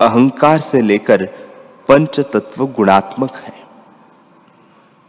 अहंकार 0.00 0.60
से 0.60 0.80
लेकर 0.80 1.24
पंच 1.88 2.20
तत्व 2.20 2.66
गुणात्मक 2.66 3.36
है। 3.36 3.54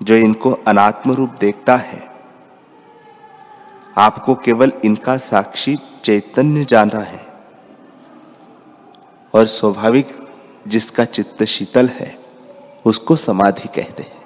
जो 0.04 0.16
इनको 0.16 0.52
अनात्म 0.52 1.12
रूप 1.12 1.30
देखता 1.30 1.76
है, 1.76 2.10
आपको 3.98 4.36
केवल 4.36 4.72
इनका 4.86 5.18
साक्षी 5.18 5.78
चैतन्य 6.04 6.66
जाना 6.66 7.00
है 7.00 7.28
और 9.34 9.46
स्वाभाविक 9.46 10.08
जिसका 10.68 11.06
चित्त 11.06 11.44
शीतल 11.44 11.88
है, 11.88 12.20
उसको 12.86 13.16
समाधि 13.16 13.68
कहते 13.68 14.04
हैं। 14.04 14.19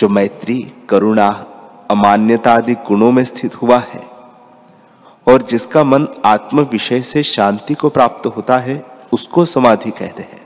जो 0.00 0.08
मैत्री, 0.08 0.58
करुणा 0.88 1.28
अमान्यता 1.90 2.52
आदि 2.52 2.74
गुणों 2.86 3.10
में 3.12 3.24
स्थित 3.24 3.54
हुआ 3.54 3.78
है 3.78 4.00
और 5.26 5.42
जिसका 5.42 5.82
मन 5.84 6.06
आत्म 6.24 6.60
विषय 6.62 7.02
से 7.02 7.22
शांति 7.22 7.74
को 7.74 7.88
प्राप्त 7.88 8.26
होता 8.26 8.58
है, 8.58 8.84
उसको 9.12 9.44
समाधि 9.44 9.90
कहते 9.90 10.22
हैं। 10.22 10.40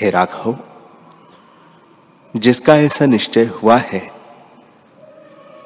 हे 0.00 0.10
राघव, 0.10 0.56
जिसका 2.34 2.76
ऐसा 2.78 3.06
निश्चय 3.06 3.44
हुआ 3.54 3.76
है 3.76 4.00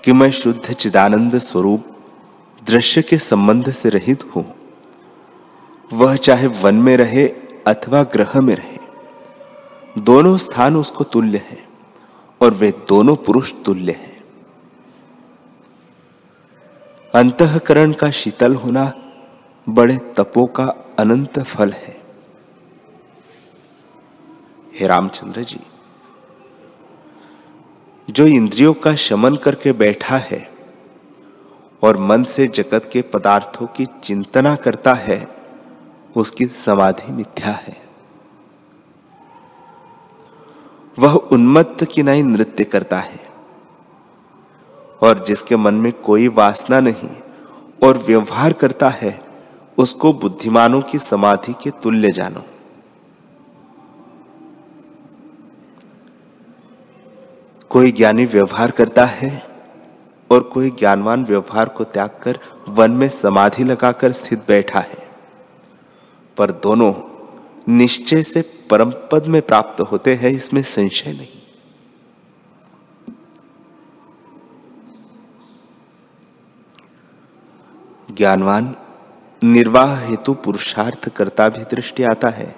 कि 0.04 0.12
मैं 0.12 0.30
शुद्ध 0.32 0.72
चिदानंद 0.72 1.38
स्वरूप 1.38 1.96
दृश्य 2.62 3.02
के 3.02 3.18
संबंध 3.20 3.70
से 3.72 3.88
रहित 3.88 4.24
हूँ, 4.34 4.46
वह 5.90 6.16
चाहे 6.16 6.46
वन 6.62 6.74
में 6.74 6.96
रहे 6.96 7.28
अथवा 7.66 8.02
ग्रह 8.02 8.40
में 8.40 8.54
रहे 8.54 8.73
दोनों 9.98 10.36
स्थान 10.36 10.76
उसको 10.76 11.04
तुल्य 11.04 11.38
है 11.38 11.68
और 12.40 12.50
वे 12.50 12.70
दोनों 12.88 13.16
पुरुष 13.16 13.52
तुल्य 13.64 13.92
हैं। 13.92 14.22
अंतकरण 17.14 17.92
का 17.92 18.10
शीतल 18.10 18.54
होना 18.54 18.92
बड़े 19.68 19.96
तपो 19.96 20.46
का 20.46 20.64
अनंत 20.98 21.38
फल 21.38 21.72
है। 21.72 21.96
हे 24.74 24.86
रामचंद्र 24.86 25.42
जी, 25.42 25.60
जो 28.10 28.26
इंद्रियों 28.26 28.74
का 28.74 28.94
शमन 28.94 29.36
करके 29.36 29.72
बैठा 29.72 30.16
है 30.16 30.50
और 31.82 31.96
मन 31.96 32.24
से 32.24 32.46
जगत 32.46 32.90
के 32.92 33.02
पदार्थों 33.02 33.66
की 33.66 33.86
चिंतना 34.04 34.56
करता 34.56 34.94
है, 34.94 35.28
उसकी 36.16 36.46
समाधि 36.46 37.12
मिथ्या 37.12 37.52
है। 37.52 37.83
वह 40.98 41.12
उन्मत्त 41.14 41.84
की 41.84 42.02
नहीं 42.02 42.22
नृत्य 42.22 42.64
करता 42.64 42.98
है। 42.98 43.20
और 45.02 45.24
जिसके 45.24 45.56
मन 45.56 45.74
में 45.74 45.92
कोई 45.92 46.28
वासना 46.28 46.80
नहीं 46.80 47.08
और 47.82 47.98
व्यवहार 47.98 48.52
करता 48.52 48.88
है, 48.88 49.22
उसको 49.78 50.12
बुद्धिमानों 50.12 50.82
की 50.82 50.98
समाधि 50.98 51.54
के 51.62 51.70
तुल्य 51.70 52.10
जानो। 52.10 52.42
कोई 57.70 57.92
ज्ञानी 57.92 58.24
व्यवहार 58.24 58.70
करता 58.70 59.04
है 59.04 59.46
और 60.30 60.40
कोई 60.40 60.70
ज्ञानवान 60.70 61.24
व्यवहार 61.24 61.68
को 61.68 61.84
त्याग 61.84 62.10
कर 62.22 62.38
वन 62.68 62.90
में 62.90 63.08
समाधि 63.08 63.64
लगाकर 63.64 64.12
स्थित 64.12 64.42
बैठा 64.48 64.80
है। 64.80 65.08
पर 66.36 66.50
दोनों 66.50 66.92
निश्चय 67.66 68.22
से 68.22 68.42
परम 68.70 68.92
पद 69.12 69.26
में 69.26 69.40
प्राप्त 69.42 69.80
होते 69.80 70.14
हैं, 70.14 70.30
इसमें 70.30 70.62
संशय 70.62 71.12
नहीं। 71.12 71.42
ज्ञानवान, 78.14 78.74
निर्वाह 79.42 79.98
हेतु 80.00 80.34
पुरुषार्थ 80.34 81.08
करता 81.08 81.48
भी 81.48 81.64
दृष्टि 81.64 82.02
आता 82.02 82.28
है 82.28 82.54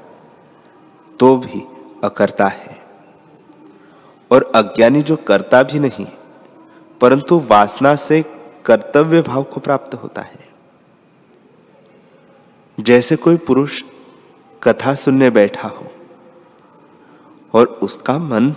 तो 1.21 1.37
भी 1.37 1.63
अकर्ता 2.05 2.47
है। 2.47 2.77
और 4.31 4.51
अज्ञानी 4.55 5.03
जो 5.03 5.17
करता 5.17 5.63
भी 5.63 5.79
नहीं, 5.79 6.07
परंतु 7.01 7.39
वासना 7.41 7.95
से 7.97 8.23
कर्तव्य 8.67 9.23
भाव 9.23 9.43
को 9.43 9.61
प्राप्त 9.61 9.95
होता 9.95 10.23
है। 10.23 10.49
जैसे 12.79 13.17
कोई 13.17 13.37
पुरुष 13.37 13.83
कथा 14.67 14.95
सुनने 14.95 15.31
बैठा 15.31 15.69
हो 15.69 15.87
और 17.55 17.67
उसका 17.67 18.19
मन 18.19 18.51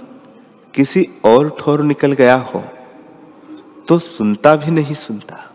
किसी 0.74 1.08
और 1.26 1.58
ठोर 1.60 1.82
निकल 1.82 2.12
गया 2.12 2.36
हो 2.36 2.64
तो 3.88 4.00
सुनता 4.00 4.56
भी 4.56 4.72
नहीं 4.72 4.96
सुनता। 4.96 5.46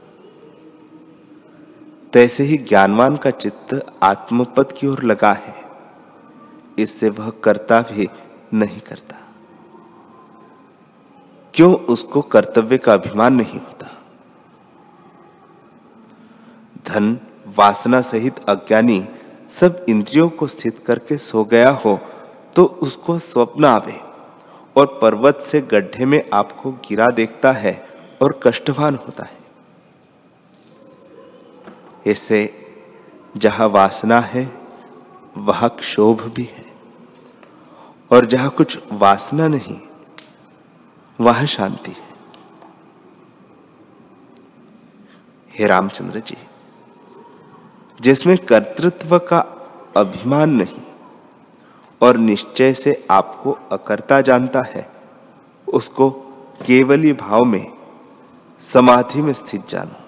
तैसे 2.12 2.44
ही 2.44 2.57
ज्ञानवान 2.57 3.16
का 3.16 3.31
चित्त 3.31 3.87
आत्मपद 4.02 4.72
की 4.72 4.87
ओर 4.87 5.02
लगा 5.02 5.33
है। 5.33 5.55
इससे 6.78 7.09
वह 7.09 7.31
करता 7.31 7.81
भी 7.81 8.09
नहीं 8.55 8.81
करता। 8.81 9.16
क्यों 11.55 11.74
उसको 11.74 12.22
कर्तव्य 12.22 12.78
का 12.78 12.94
अभिमान 12.94 13.35
नहीं 13.35 13.61
होता? 13.61 13.90
धन, 16.87 17.18
वासना 17.59 18.00
सहित 18.00 18.38
अज्ञानी 18.38 19.09
सब 19.60 19.86
इंद्रियों 19.88 20.28
को 20.28 20.46
स्थित 20.46 20.78
करके 20.86 21.18
सो 21.18 21.44
गया 21.44 21.70
हो 21.70 21.98
तो 22.56 22.64
उसको 22.64 23.18
स्वप्न 23.18 23.64
आवे 23.64 24.00
और 24.76 24.98
पर्वत 25.02 25.40
से 25.46 25.60
गड्ढे 25.60 26.04
में 26.04 26.30
आपको 26.32 26.72
गिरा 26.72 27.06
देखता 27.10 27.52
है 27.52 27.86
और 28.22 28.40
कष्टवान 28.42 28.94
होता 28.94 29.24
है। 29.24 29.38
ऐसे 32.06 32.40
जहाँ 33.36 33.68
वासना 33.68 34.20
है, 34.20 34.44
वहाँ 35.36 35.68
क्षोभ 35.70 36.22
भी 36.22 36.44
है। 36.44 36.64
और 38.10 38.26
जहाँ 38.26 38.50
कुछ 38.50 38.78
वासना 38.92 39.48
नहीं, 39.48 39.80
वह 41.20 41.44
शांति 41.44 41.90
है। 41.90 42.12
हे 45.50 45.66
रामचंद्र 45.66 46.20
जी। 46.20 46.36
जिसमें 48.00 48.37
कर्तृत्व 48.38 49.18
का 49.18 49.38
अभिमान 49.96 50.50
नहीं 50.50 50.83
और 52.00 52.16
निश्चय 52.16 52.72
से 52.74 53.07
आपको 53.11 53.59
अकर्ता 53.72 54.20
जानता 54.20 54.62
है, 54.62 54.88
उसको 55.68 56.11
केवली 56.61 57.12
भाव 57.12 57.44
में, 57.44 57.72
समाधि 58.62 59.22
में 59.22 59.33
स्थित 59.33 59.68
जानो। 59.68 60.02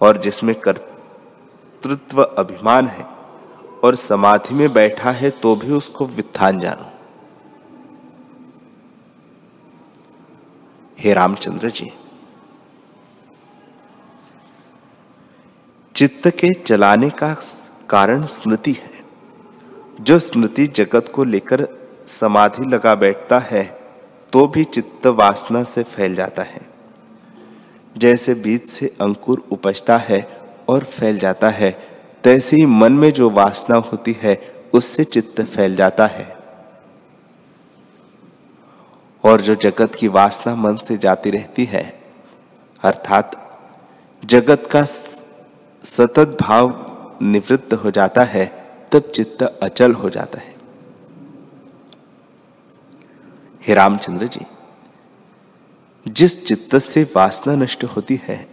और 0.00 0.16
जिसमें 0.16 0.54
कर्तृत्व 0.60 2.22
अभिमान 2.22 2.86
है 2.88 3.06
और 3.84 3.94
समाधि 3.94 4.54
में 4.54 4.72
बैठा 4.72 5.10
है 5.10 5.30
तो 5.32 5.54
भी 5.56 5.72
उसको 5.72 6.06
वित्थान 6.06 6.60
जानो। 6.60 6.90
हे 10.98 11.12
रामचंद्र 11.14 11.70
जी 11.70 11.90
चित्त 15.96 16.26
के 16.28 16.52
चलाने 16.54 17.08
का 17.10 17.32
कारण 17.90 18.24
स्मृति 18.24 18.72
है। 18.72 18.90
जो 20.00 20.18
स्मृति 20.18 20.66
जगत 20.66 21.10
को 21.14 21.24
लेकर 21.24 21.66
समाधि 22.06 22.64
लगा 22.64 22.94
बैठता 22.94 23.38
है 23.38 23.62
तो 24.32 24.46
भी 24.46 24.64
चित्त 24.64 25.06
वासना 25.06 25.62
से 25.64 25.82
फैल 25.82 26.14
जाता 26.14 26.42
है। 26.42 26.60
जैसे 27.96 28.34
बीज 28.34 28.66
से 28.66 28.92
अंकुर 29.00 29.42
उपजता 29.50 29.96
है 29.98 30.20
और 30.68 30.84
फैल 30.84 31.18
जाता 31.18 31.50
है, 31.50 31.70
तैसे 32.24 32.56
ही 32.56 32.66
मन 32.66 32.92
में 32.92 33.10
जो 33.12 33.30
वासना 33.30 33.76
होती 33.76 34.16
है, 34.20 34.40
उससे 34.74 35.04
चित्त 35.04 35.40
फैल 35.40 35.76
जाता 35.76 36.06
है। 36.06 36.36
और 39.24 39.40
जो 39.40 39.54
जगत 39.54 39.94
की 39.94 40.08
वासना 40.08 40.54
मन 40.54 40.76
से 40.76 40.96
जाती 40.96 41.30
रहती 41.30 41.64
है, 41.64 42.00
अर्थात 42.82 43.42
जगत 44.24 44.68
का 44.72 44.84
सतत 45.94 46.38
भाव 46.40 46.92
निवृत्त 47.22 47.74
हो 47.74 47.90
जाता 47.90 48.22
है, 48.22 48.46
तब 48.92 49.12
चित्त 49.14 49.42
अचल 49.42 49.92
हो 49.92 50.10
जाता 50.10 50.38
है। 50.38 50.56
हे 53.62 53.74
रामचंद्र 53.74 54.26
जी, 54.26 54.40
जिस 56.08 56.46
चित्त 56.46 56.78
से 56.78 57.12
वासना 57.16 57.54
नष्ट 57.54 57.84
होती 57.84 58.20
है, 58.22 58.48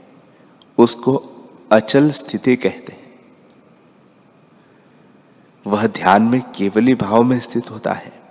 उसको 0.78 1.24
अचल 1.72 2.10
स्थिति 2.10 2.56
कहते 2.56 2.94
हैं। 2.94 3.20
वह 5.68 5.88
ध्यान 5.88 6.22
में 6.22 6.42
केवली 6.42 6.96
भाव 6.96 7.24
में 7.24 7.40
स्थित 7.40 7.72
होता 7.72 7.94
है। 7.94 8.22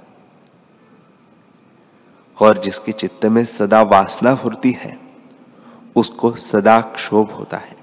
और 2.41 2.59
जिसके 2.59 2.93
चित्त 2.93 3.25
में 3.25 3.45
सदा 3.45 3.83
वासना 3.83 4.35
फुरती 4.35 4.73
है, 4.73 4.99
उसको 5.97 6.33
सदा 6.37 6.81
क्षोभ 6.81 7.31
होता 7.31 7.57
है। 7.57 7.82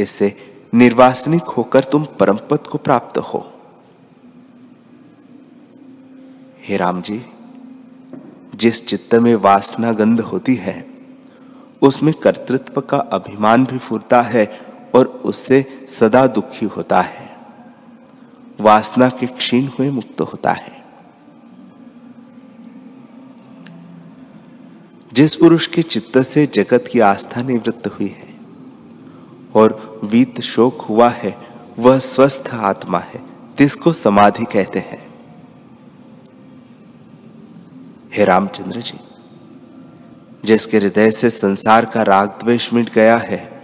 इससे 0.00 0.36
निर्वासनिक 0.74 1.42
होकर 1.42 1.84
तुम 1.84 2.04
परम 2.04 2.38
पद 2.50 2.58
को 2.58 2.78
प्राप्त 2.78 3.18
हो। 3.18 3.52
हे 6.64 6.76
राम 6.76 7.02
जी 7.02 7.22
जिस 8.54 8.86
चित्त 8.86 9.14
में 9.14 9.34
वासना 9.34 9.92
गंध 9.92 10.20
होती 10.20 10.54
है, 10.54 10.86
उसमें 11.82 12.14
कर्तृत्व 12.14 12.80
का 12.80 12.98
अभिमान 12.98 13.64
भी 13.64 13.78
फूरता 13.78 14.22
है 14.22 14.60
और 14.94 15.06
उससे 15.06 15.86
सदा 15.88 16.26
दुखी 16.26 16.66
होता 16.66 17.00
है। 17.00 17.36
वासना 18.60 19.08
के 19.08 19.26
क्षीण 19.26 19.66
हुए 19.66 19.90
मुक्त 19.90 20.20
होता 20.20 20.52
है। 20.52 20.84
जिस 25.12 25.34
पुरुष 25.34 25.66
के 25.66 25.82
चित्त 25.82 26.22
से 26.22 26.46
जगत 26.46 26.84
की 26.92 27.00
आस्था 27.00 27.42
निवृत्त 27.42 27.86
हुई 27.86 28.08
है 28.08 28.29
और 29.54 30.00
वीत 30.04 30.40
शोक 30.40 30.80
हुआ 30.80 31.08
है, 31.08 31.36
वह 31.78 31.98
स्वस्थ 31.98 32.50
आत्मा 32.54 32.98
है, 32.98 33.20
जिसको 33.58 33.92
समाधि 33.92 34.44
कहते 34.44 34.78
हैं। 34.78 35.10
हे 38.12 38.24
रामचंद्र 38.24 38.80
जी, 38.80 39.00
जिसके 40.44 40.78
हृदय 40.78 41.10
से 41.10 41.30
संसार 41.30 41.84
का 41.84 42.02
राग 42.02 42.28
द्वेष 42.28 42.72
मिट 42.72 42.94
गया 42.94 43.16
है 43.16 43.62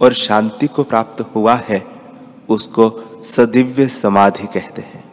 और 0.00 0.12
शांति 0.12 0.66
को 0.66 0.82
प्राप्त 0.82 1.20
हुआ 1.20 1.54
है, 1.54 1.86
उसको 2.48 2.90
सदिव्य 3.24 3.88
समाधि 3.88 4.46
कहते 4.46 4.82
हैं। 4.82 5.04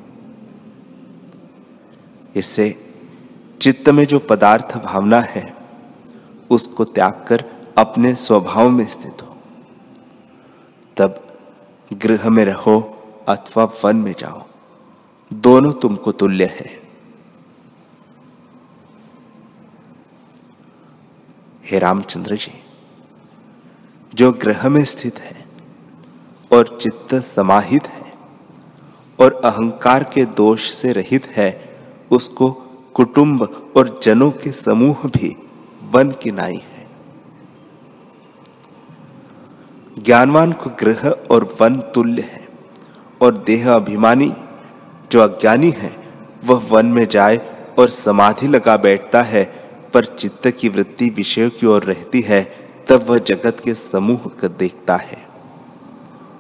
इससे 2.35 2.75
चित्त 3.61 3.89
में 3.89 4.05
जो 4.05 4.19
पदार्थ 4.19 4.77
भावना 4.77 5.19
है, 5.19 5.53
उसको 6.49 6.85
त्याग 6.85 7.25
कर 7.27 7.43
अपने 7.77 8.15
स्वभाव 8.15 8.69
में 8.69 8.87
स्थित 8.87 9.21
हो। 9.21 9.32
तब 10.97 11.21
गृह 11.93 12.29
में 12.29 12.43
रहो 12.45 12.79
अथवा 13.27 13.63
वन 13.83 13.95
में 13.95 14.13
जाओ। 14.19 14.43
दोनों 15.31 15.71
तुमको 15.73 16.11
तुल्य 16.11 16.45
है। 16.45 16.81
हे 21.65 21.79
रामचंद्र 21.79 22.35
जी, 22.35 22.51
जो 24.13 24.31
ग्रह 24.31 24.67
में 24.69 24.83
स्थित 24.83 25.19
है 25.19 25.45
और 26.51 26.77
चित्त 26.81 27.15
समाहित 27.15 27.87
है 27.87 28.13
और 29.19 29.41
अहंकार 29.45 30.03
के 30.03 30.25
दोष 30.25 30.69
से 30.71 30.91
रहित 30.91 31.27
है, 31.27 31.49
उसको 32.11 32.51
कुटुंब 32.93 33.41
और 33.77 33.99
जनों 34.03 34.31
के 34.31 34.51
समूह 34.51 35.07
भी 35.07 35.35
वन 35.83 36.11
की 36.11 36.31
नाई 36.31 36.57
है। 36.57 36.72
ज्ञानवान 40.05 40.51
को 40.51 40.69
ग्रह 40.69 41.09
और 41.09 41.55
वन 41.61 41.77
तुल्य 41.77 42.21
है, 42.21 42.47
और 43.21 43.37
देह 43.37 43.73
अभिमानी 43.73 44.33
जो 45.11 45.21
अज्ञानी 45.21 45.69
है, 45.69 46.11
वह 46.45 46.61
वन 46.69 46.85
में 46.85 47.07
जाए 47.07 47.65
और 47.79 47.89
समाधि 47.89 48.47
लगा 48.47 48.77
बैठता 48.77 49.21
है, 49.21 49.43
पर 49.93 50.05
चित्त 50.05 50.47
की 50.47 50.69
वृत्ति 50.69 51.09
विषय 51.09 51.49
की 51.49 51.65
ओर 51.65 51.83
रहती 51.83 52.21
है, 52.21 52.43
तब 52.89 53.05
वह 53.09 53.17
जगत 53.17 53.59
के 53.59 53.73
समूह 53.73 54.17
को 54.17 54.47
देखता 54.47 54.95
है। 54.95 55.25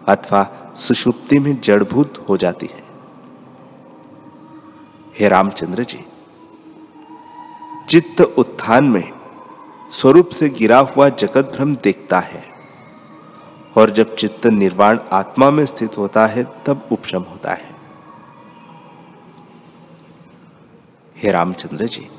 अथवा 0.07 0.73
सुषुप्ति 0.75 1.39
में 1.39 1.61
जड़भूत 1.61 2.25
हो 2.29 2.37
जाती 2.37 2.65
है। 2.65 2.83
हे 5.19 5.27
रामचंद्र 5.27 5.83
जी, 5.83 5.99
चित्त 7.89 8.21
उत्थान 8.21 8.85
में 8.85 9.11
स्वरूप 9.91 10.29
से 10.29 10.49
गिरा 10.49 10.79
हुआ 10.79 11.09
जगत 11.09 11.51
भ्रम 11.55 11.75
देखता 11.75 12.19
है। 12.19 12.52
और 13.77 13.89
जब 13.89 14.15
चित्त 14.15 14.47
निर्वाण 14.47 14.99
आत्मा 15.11 15.51
में 15.51 15.65
स्थित 15.65 15.97
होता 15.97 16.25
है, 16.27 16.43
तब 16.65 16.89
उपशम 16.91 17.21
होता 17.21 17.53
है। 17.53 17.75
हे 21.17 21.31
रामचंद्र 21.31 21.87
जी, 21.87 22.09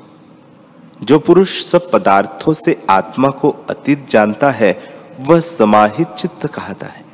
जो 1.03 1.19
पुरुष 1.19 1.63
सब 1.63 1.91
पदार्थों 1.91 2.53
से 2.53 2.85
आत्मा 2.89 3.29
को 3.29 3.49
अतीत 3.69 4.09
जानता 4.09 4.51
है, 4.51 4.95
वह 5.19 5.39
समाहित 5.39 6.07
चित्त 6.07 6.47
कहता 6.47 6.87
है। 6.87 7.05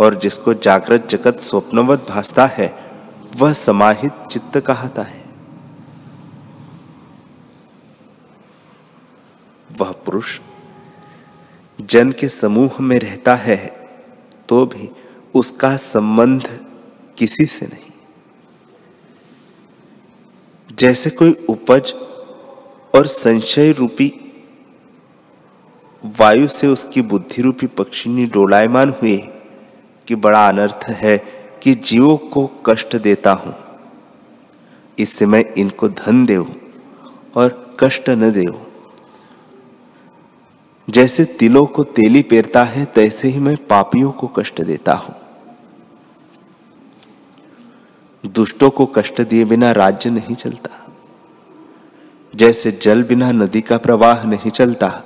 और 0.00 0.14
जिसको 0.14 0.54
जागृत 0.54 1.06
जगत 1.06 1.40
स्वप्नवत 1.40 2.06
भासता 2.08 2.46
है, 2.46 2.84
वह 3.36 3.52
समाहित 3.52 4.12
चित्त 4.30 4.60
कहता 4.60 5.02
है 5.02 5.24
वह 9.80 9.92
पुरुष 9.92 10.40
जन 11.84 12.12
के 12.12 12.28
समूह 12.28 12.80
में 12.80 12.98
रहता 12.98 13.34
है 13.34 13.56
तो 14.48 14.64
भी 14.66 14.88
उसका 15.34 15.76
संबंध 15.76 16.48
किसी 17.18 17.44
से 17.44 17.66
नहीं। 17.66 17.92
जैसे 20.78 21.10
कोई 21.10 21.32
उपज 21.48 21.92
और 22.94 23.06
संशय 23.06 23.72
रूपी 23.72 24.12
वायु 26.18 26.48
से 26.48 26.66
उसकी 26.66 27.02
बुद्धि 27.02 27.42
रूपी 27.42 27.66
पक्षिनी 27.66 28.26
डोलायमान 28.26 28.90
हुए 28.92 29.16
कि 30.08 30.14
बड़ा 30.16 30.46
अनर्थ 30.48 30.84
है 30.90 31.16
कि 31.62 31.74
जीवों 31.74 32.16
को 32.16 32.46
कष्ट 32.66 32.96
देता 32.96 33.32
हूँ। 33.32 33.54
इससे 34.98 35.26
मैं 35.26 35.44
इनको 35.54 35.88
धन 35.90 36.24
दे 36.26 36.36
और 36.36 37.76
कष्ट 37.80 38.10
न 38.10 38.30
दे 38.32 38.44
जैसे 40.90 41.24
तिलों 41.24 41.66
को 41.66 41.84
तेली 41.84 42.22
पेरता 42.22 42.64
है, 42.64 42.84
तैसे 42.84 43.28
ही 43.28 43.38
मैं 43.38 43.56
पापियों 43.56 44.12
को 44.12 44.26
कष्ट 44.26 44.62
देता 44.62 44.94
हूँ। 44.94 45.14
दुष्टों 48.26 48.70
को 48.70 48.86
कष्ट 48.86 49.20
दिए 49.20 49.44
बिना 49.44 49.72
राज्य 49.72 50.10
नहीं 50.10 50.34
चलता। 50.34 50.70
जैसे 52.34 52.70
जल 52.72 53.02
बिना 53.02 53.32
नदी 53.32 53.60
का 53.60 53.78
प्रवाह 53.78 54.24
नहीं 54.24 54.50
चलता। 54.50 55.02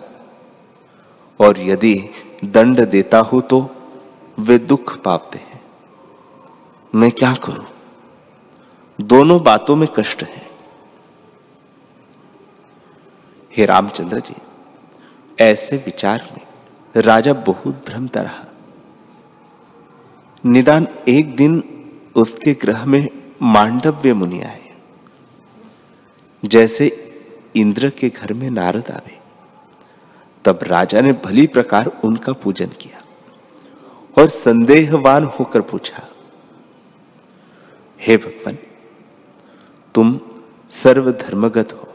और 1.40 1.60
यदि 1.60 2.10
दंड 2.44 2.80
देता 2.88 3.18
हूँ 3.18 3.40
तो 3.40 3.70
वे 4.38 4.58
दुख 4.58 5.02
पाते 5.02 5.38
हैं। 5.38 5.60
मैं 6.94 7.12
क्या 7.12 7.34
करूँ? 7.34 7.66
दोनों 9.00 9.42
बातों 9.42 9.76
में 9.76 9.88
कष्ट 9.96 10.22
है। 10.22 10.50
हे 13.56 13.66
रामचंद्र 13.66 14.20
जी 14.20 14.34
ऐसे 15.38 15.76
विचार 15.76 16.28
में 16.32 17.02
राजा 17.02 17.32
बहुत 17.46 17.84
भ्रमता 17.88 18.22
रहा। 18.22 18.44
निदान 20.44 20.86
एक 21.08 21.34
दिन 21.36 21.62
उसके 22.16 22.54
ग्रह 22.54 22.84
में 22.84 23.08
मांडव्य 23.42 24.12
मुनि 24.14 24.40
आए। 24.42 24.70
जैसे 26.42 26.86
इंद्र 27.56 27.90
के 27.90 28.08
घर 28.08 28.32
में 28.32 28.50
नारद 28.50 28.90
आवे, 28.90 29.16
तब 30.44 30.58
राजा 30.62 31.00
ने 31.00 31.12
भली 31.24 31.46
प्रकार 31.46 31.90
उनका 32.04 32.32
पूजन 32.32 32.68
किया 32.80 33.02
और 34.16 34.28
संदेहवान 34.28 35.24
होकर 35.38 35.60
पूछा, 35.60 36.06
हे 38.00 38.16
भगवान, 38.16 38.58
तुम 39.94 40.18
सर्वधर्मगत 40.72 41.72
हो। 41.72 41.88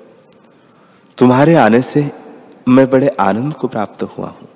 तुम्हारे 1.17 1.55
आने 1.55 1.81
से 1.81 2.09
मैं 2.67 2.89
बड़े 2.89 3.07
आनंद 3.19 3.53
को 3.53 3.67
प्राप्त 3.67 4.03
हुआ 4.03 4.27
हूँ। 4.27 4.47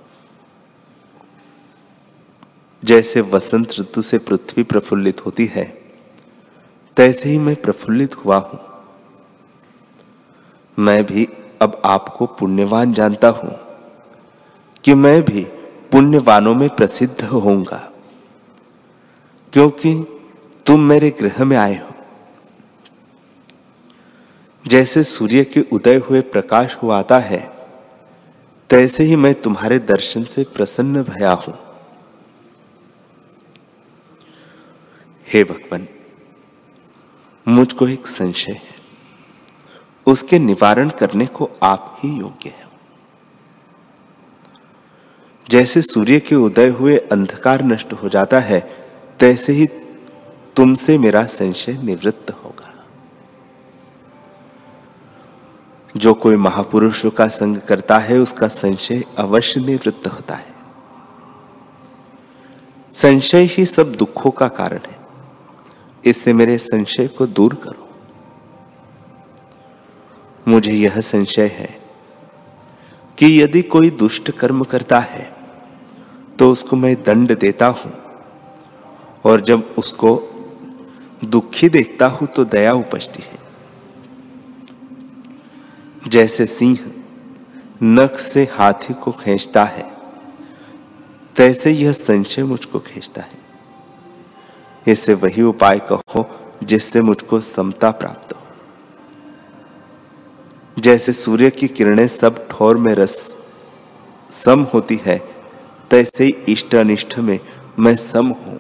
जैसे 2.84 3.22
वसंत 3.22 3.74
ऋतु 3.80 4.02
से 4.02 4.18
पृथ्वी 4.18 4.64
प्रफुल्लित 4.64 5.26
होती 5.26 5.46
है, 5.46 5.66
तैसे 6.98 7.30
ही 7.30 7.38
मैं 7.38 7.56
प्रफुल्लित 7.56 8.16
हुआ 8.16 8.38
हूँ। 8.38 8.60
मैं 10.78 11.04
भी 11.06 11.28
अब 11.62 11.82
आपको 11.86 12.26
पुण्यवान 12.40 12.94
जानता 12.94 13.30
हूँ 13.30 13.52
कि 14.84 14.94
मैं 14.94 15.22
भी 15.22 15.44
पुण्यवानों 15.92 16.56
में 16.56 16.70
प्रसिद्ध 16.70 17.24
होऊँगा, 17.24 17.78
क्योंकि 19.54 19.94
तुम 20.66 20.82
मेरे 20.84 21.10
गृह 21.20 21.44
में 21.44 21.58
आए 21.58 21.76
हो। 21.76 21.94
जैसे 24.66 25.04
सूर्य 25.04 25.44
के 25.44 25.62
उदय 25.74 25.96
हुए 26.00 26.22
प्रकाश 26.24 26.76
हो 26.76 26.90
आता 26.92 27.20
है 27.20 27.57
तैसे 28.70 29.04
ही 29.04 29.16
मैं 29.16 29.36
तुम्हारे 29.36 29.80
दर्शन 29.80 30.24
से 30.24 30.44
प्रसन्न 30.44 31.04
भया 31.04 31.32
हूँ। 31.32 31.58
हे 35.34 35.44
भगवान, 35.44 35.88
मुझको 37.48 37.88
एक 37.88 38.08
संशय 38.08 38.52
है। 38.52 38.76
उसके 40.06 40.40
निवारण 40.40 40.90
करने 40.90 41.26
को 41.26 41.50
आप 41.64 42.00
ही 42.04 42.10
योग्य 42.10 42.50
है। 42.50 42.68
जैसे 45.50 45.82
सूर्य 45.82 46.20
के 46.20 46.36
उदय 46.36 46.68
हुए 46.68 46.98
अंधकार 46.98 47.64
नष्ट 47.64 47.94
हो 47.94 48.10
जाता 48.10 48.40
है, 48.40 48.60
तैसे 49.20 49.54
ही 49.54 49.68
तुमसे 50.56 50.98
मेरा 50.98 51.26
संशय 51.26 51.74
निवृत्त 51.74 52.32
होगा 52.32 52.47
जो 55.96 56.14
कोई 56.14 56.36
महापुरुषों 56.38 57.10
का 57.12 57.28
संग 57.30 57.58
करता 57.68 57.98
है, 58.00 58.18
उसका 58.20 58.48
संशय 58.48 59.04
अवश्य 59.18 59.60
निवृत्त 59.62 60.08
होता 60.08 60.36
है। 60.36 60.56
संशय 62.94 63.44
ही 63.48 63.66
सब 63.66 63.92
दुखों 63.94 64.32
का 64.32 64.48
कारण 64.50 64.80
है। 64.88 64.96
इससे 66.04 66.34
मेरे 66.34 66.58
संशय 66.58 67.08
को 67.08 67.26
दूर 67.28 67.54
करो। 67.64 67.88
मुझे 70.46 70.74
यह 70.74 71.00
संशय 71.02 71.48
है 71.54 71.70
कि 73.18 73.42
यदि 73.42 73.62
कोई 73.64 73.90
दुष्ट 73.92 74.32
कर्म 74.32 74.64
करता 74.64 75.00
है 75.02 75.32
तो 76.40 76.52
उसको 76.52 76.76
मैं 76.76 76.96
दंड 77.04 77.38
देता 77.40 77.68
हूँ, 77.68 77.92
और 79.26 79.42
जब 79.42 79.76
उसको 79.78 80.10
दुखी 81.26 81.70
देखता 81.70 82.08
हूँ 82.08 82.28
तो 82.28 82.46
दया 82.46 82.74
उपजती 82.74 83.24
है। 83.24 83.37
जैसे 86.08 86.46
सिंह 86.46 86.78
नख 87.84 88.18
से 88.20 88.44
हाथी 88.52 88.94
को 88.94 89.12
खींचता 89.12 89.64
है, 89.64 89.92
तैसे 91.36 91.72
यह 91.72 91.92
संशय 91.92 92.44
मुझको 92.44 92.80
खींचता 92.80 93.22
है। 93.22 93.46
इससे 94.88 95.14
वही 95.14 95.42
उपाय 95.42 95.80
कहो 95.92 96.26
जिससे 96.64 97.02
मुझको 97.02 97.42
समता 97.42 97.92
प्राप्त 97.92 98.34
हो। 98.34 98.42
जैसे 100.82 101.14
सूर्य 101.14 101.50
की 101.50 101.68
किरणें 101.68 102.08
सब 102.08 102.48
ठोर 102.48 102.78
में 102.78 102.94
रस 102.96 103.36
सम 104.32 104.64
होती 104.64 105.00
है, 105.06 105.18
तैसे 105.92 106.24
ही 106.24 106.30
इष्ट 106.30 106.76
अनिष्ट 106.76 107.18
में 107.20 107.40
मैं 107.80 107.96
सम 107.96 108.28
हूँ। 108.28 108.60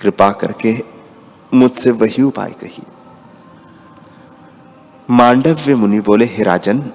कृपा 0.00 0.30
करके 0.32 0.97
मुझसे 1.54 1.90
वही 1.90 2.22
उपाय 2.22 2.50
कही। 2.50 2.82
मांडव्य 5.10 5.74
मुनि 5.74 6.00
बोले, 6.00 6.24
हे 6.24 6.42
राजन, 6.42 6.92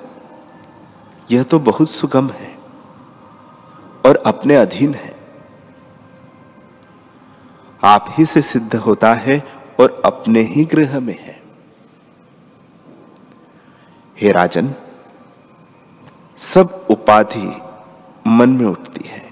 यह 1.31 1.43
तो 1.43 1.59
बहुत 1.59 1.89
सुगम 1.89 2.29
है 2.29 2.57
और 4.05 4.23
अपने 4.25 4.55
अधीन 4.55 4.93
है। 4.93 5.15
आप 7.83 8.05
ही 8.09 8.25
से 8.25 8.41
सिद्ध 8.41 8.75
होता 8.75 9.13
है 9.13 9.43
और 9.79 10.01
अपने 10.05 10.41
ही 10.41 10.65
गृह 10.65 10.99
में 10.99 11.19
है। 11.19 11.43
हे 14.21 14.31
राजन, 14.31 14.73
सब 16.37 16.87
उपाधि 16.89 17.61
मन 18.27 18.49
में 18.49 18.65
उठती 18.65 19.07
है। 19.07 19.29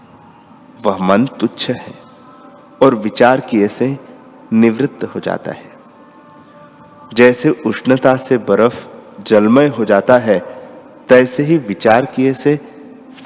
वह 0.84 0.98
मन 0.98 1.26
तुच्छ 1.26 1.70
है 1.70 1.94
और 2.84 2.96
विचार 2.96 3.40
किए 3.40 3.68
से 3.68 4.00
निवृत्त 4.54 5.04
हो 5.04 5.20
जाता 5.20 5.52
है। 5.52 5.72
जैसे 7.14 7.50
उष्णता 7.50 8.16
से 8.16 8.38
बर्फ़ 8.38 8.88
जलमय 9.24 9.68
हो 9.68 9.86
जाता 9.86 10.18
है, 10.18 10.40
तैसे 11.10 11.44
ही 11.44 11.58
विचार 11.58 12.06
किए 12.06 12.34
से 12.34 12.60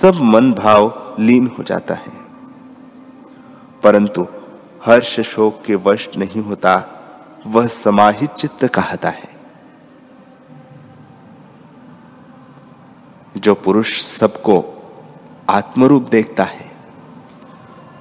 सब 0.02 0.14
मन 0.16 0.54
भाव 0.54 1.16
लीन 1.20 1.52
हो 1.60 1.64
जाता 1.64 1.94
है। 1.94 2.12
परंतु 3.84 4.28
हर्ष 4.86 5.20
शोक 5.20 5.62
के 5.66 5.76
वश 5.76 6.10
नहीं 6.18 6.42
होता, 6.42 7.02
वह 7.48 7.68
समाहित 7.68 8.30
चित्त 8.30 8.66
कहता 8.66 9.10
है। 9.10 9.36
जो 13.38 13.56
पुरुष 13.56 14.02
सबको 14.02 14.66
आत्मरूप 15.50 16.04
देखता 16.04 16.44
है, 16.44 16.72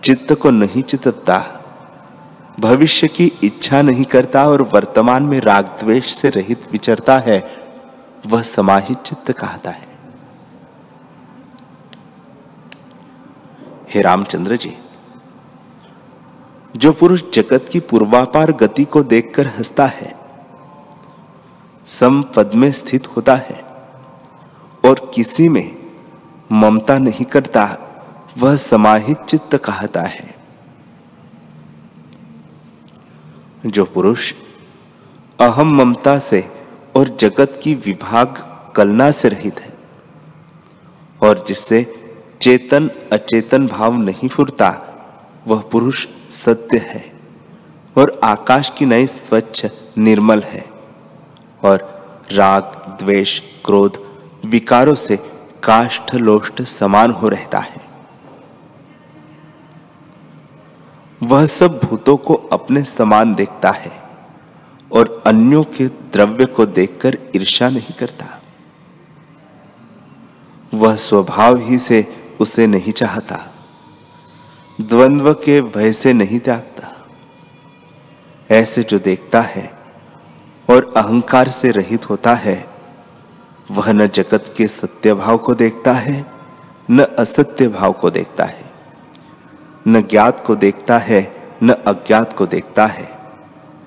चित्त 0.04 0.32
को 0.32 0.50
नहीं 0.50 0.82
चितता 0.82 1.63
भविष्य 2.60 3.08
की 3.08 3.32
इच्छा 3.42 3.82
नहीं 3.82 4.04
करता 4.04 4.46
और 4.48 4.62
वर्तमान 4.62 5.22
में 5.22 5.40
राग 5.40 5.64
द्वेष 5.80 6.12
से 6.12 6.28
रहित 6.28 6.72
विचरता 6.72 7.18
है, 7.18 7.38
वह 8.26 8.42
समाहित 8.42 8.98
चित्त 8.98 9.30
कहता 9.32 9.70
है। 9.70 9.88
हे 13.94 14.00
रामचंद्र 14.02 14.56
जी, 14.56 14.76
जो 16.76 16.92
पुरुष 16.92 17.22
जगत 17.34 17.68
की 17.72 17.80
पूर्वापार 17.80 18.52
गति 18.52 18.84
को 18.84 19.02
देखकर 19.02 19.46
हंसता 19.46 19.86
है, 19.86 20.14
सम 21.86 22.22
पद 22.22 22.54
में 22.54 22.70
स्थित 22.72 23.06
होता 23.06 23.34
है 23.34 23.62
और 24.84 25.10
किसी 25.14 25.48
में 25.48 25.76
ममता 26.52 26.98
नहीं 26.98 27.24
करता, 27.24 27.66
वह 28.38 28.56
समाहित 28.56 29.18
चित्त 29.18 29.56
कहता 29.56 30.02
है। 30.02 30.33
जो 33.66 33.84
पुरुष 33.84 34.34
अहम 35.40 35.74
ममता 35.76 36.18
से 36.18 36.50
और 36.96 37.16
जगत 37.20 37.60
की 37.62 37.74
विभाग 37.74 38.26
कलना 38.76 39.10
से 39.10 39.28
रहित 39.28 39.60
है 39.60 39.72
और 41.22 41.44
जिससे 41.48 41.82
चेतन 42.42 42.90
अचेतन 43.12 43.66
भाव 43.66 43.96
नहीं 43.96 44.28
फुरता, 44.28 44.70
वह 45.46 45.60
पुरुष 45.60 46.06
सत्य 46.30 46.78
है 46.78 47.12
और 47.98 48.20
आकाश 48.24 48.72
की 48.78 48.86
नई 48.86 49.06
स्वच्छ 49.06 49.66
निर्मल 49.98 50.42
है 50.42 50.64
और 51.64 51.76
राग, 52.32 52.62
द्वेष, 53.02 53.40
क्रोध 53.64 54.02
विकारों 54.44 54.94
से 54.94 55.16
काष्ठ 55.62 56.14
लोष्ट 56.14 56.62
समान 56.62 57.10
हो 57.10 57.28
रहता 57.28 57.58
है। 57.58 57.83
वह 61.24 61.44
सब 61.46 61.78
भूतों 61.80 62.16
को 62.16 62.34
अपने 62.52 62.82
समान 62.84 63.34
देखता 63.34 63.70
है 63.70 63.92
और 64.90 65.22
अन्यों 65.26 65.62
के 65.76 65.86
द्रव्य 66.12 66.46
को 66.46 66.66
देखकर 66.66 67.18
ईर्षा 67.36 67.68
नहीं 67.68 67.94
करता। 67.94 68.26
वह 70.72 70.94
स्वभाव 70.96 71.56
ही 71.56 71.78
से 71.78 72.06
उसे 72.40 72.66
नहीं 72.66 72.92
चाहता, 72.92 73.38
द्वंद्व 74.78 75.32
के 75.34 75.60
भय 75.62 75.92
से 75.92 76.12
नहीं 76.12 76.40
त्यागता। 76.40 76.90
ऐसे 78.50 78.82
जो 78.82 78.98
देखता 78.98 79.40
है 79.40 79.70
और 80.68 80.92
अहंकार 80.96 81.48
से 81.48 81.70
रहित 81.70 82.10
होता 82.10 82.34
है, 82.34 82.64
वह 83.70 83.92
न 83.92 84.06
जगत 84.08 84.52
के 84.56 84.66
सत्य 84.68 85.14
भाव 85.14 85.38
को 85.38 85.54
देखता 85.54 85.92
है, 85.92 86.24
न 86.90 87.04
असत्य 87.18 87.68
भाव 87.68 87.92
को 87.92 88.10
देखता 88.10 88.44
है। 88.44 88.63
न 89.88 90.02
ज्ञात 90.02 90.46
को 90.46 90.56
देखता 90.56 90.98
है, 90.98 91.50
न 91.62 91.72
अज्ञात 91.72 92.32
को 92.32 92.46
देखता 92.46 92.86
है। 92.86 93.18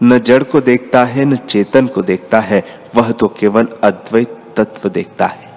न 0.04 0.20
जड़ 0.20 0.44
को 0.44 0.62
देखता 0.62 1.06
है, 1.06 1.26
न 1.26 1.36
चेतन 1.36 1.88
को 1.88 2.02
देखता 2.02 2.40
है, 2.40 2.90
वह 2.96 3.12
तो 3.12 3.28
केवल 3.28 3.68
अद्वैत 3.84 4.54
तत्व 4.58 4.90
देखता 4.90 5.26
है। 5.26 5.48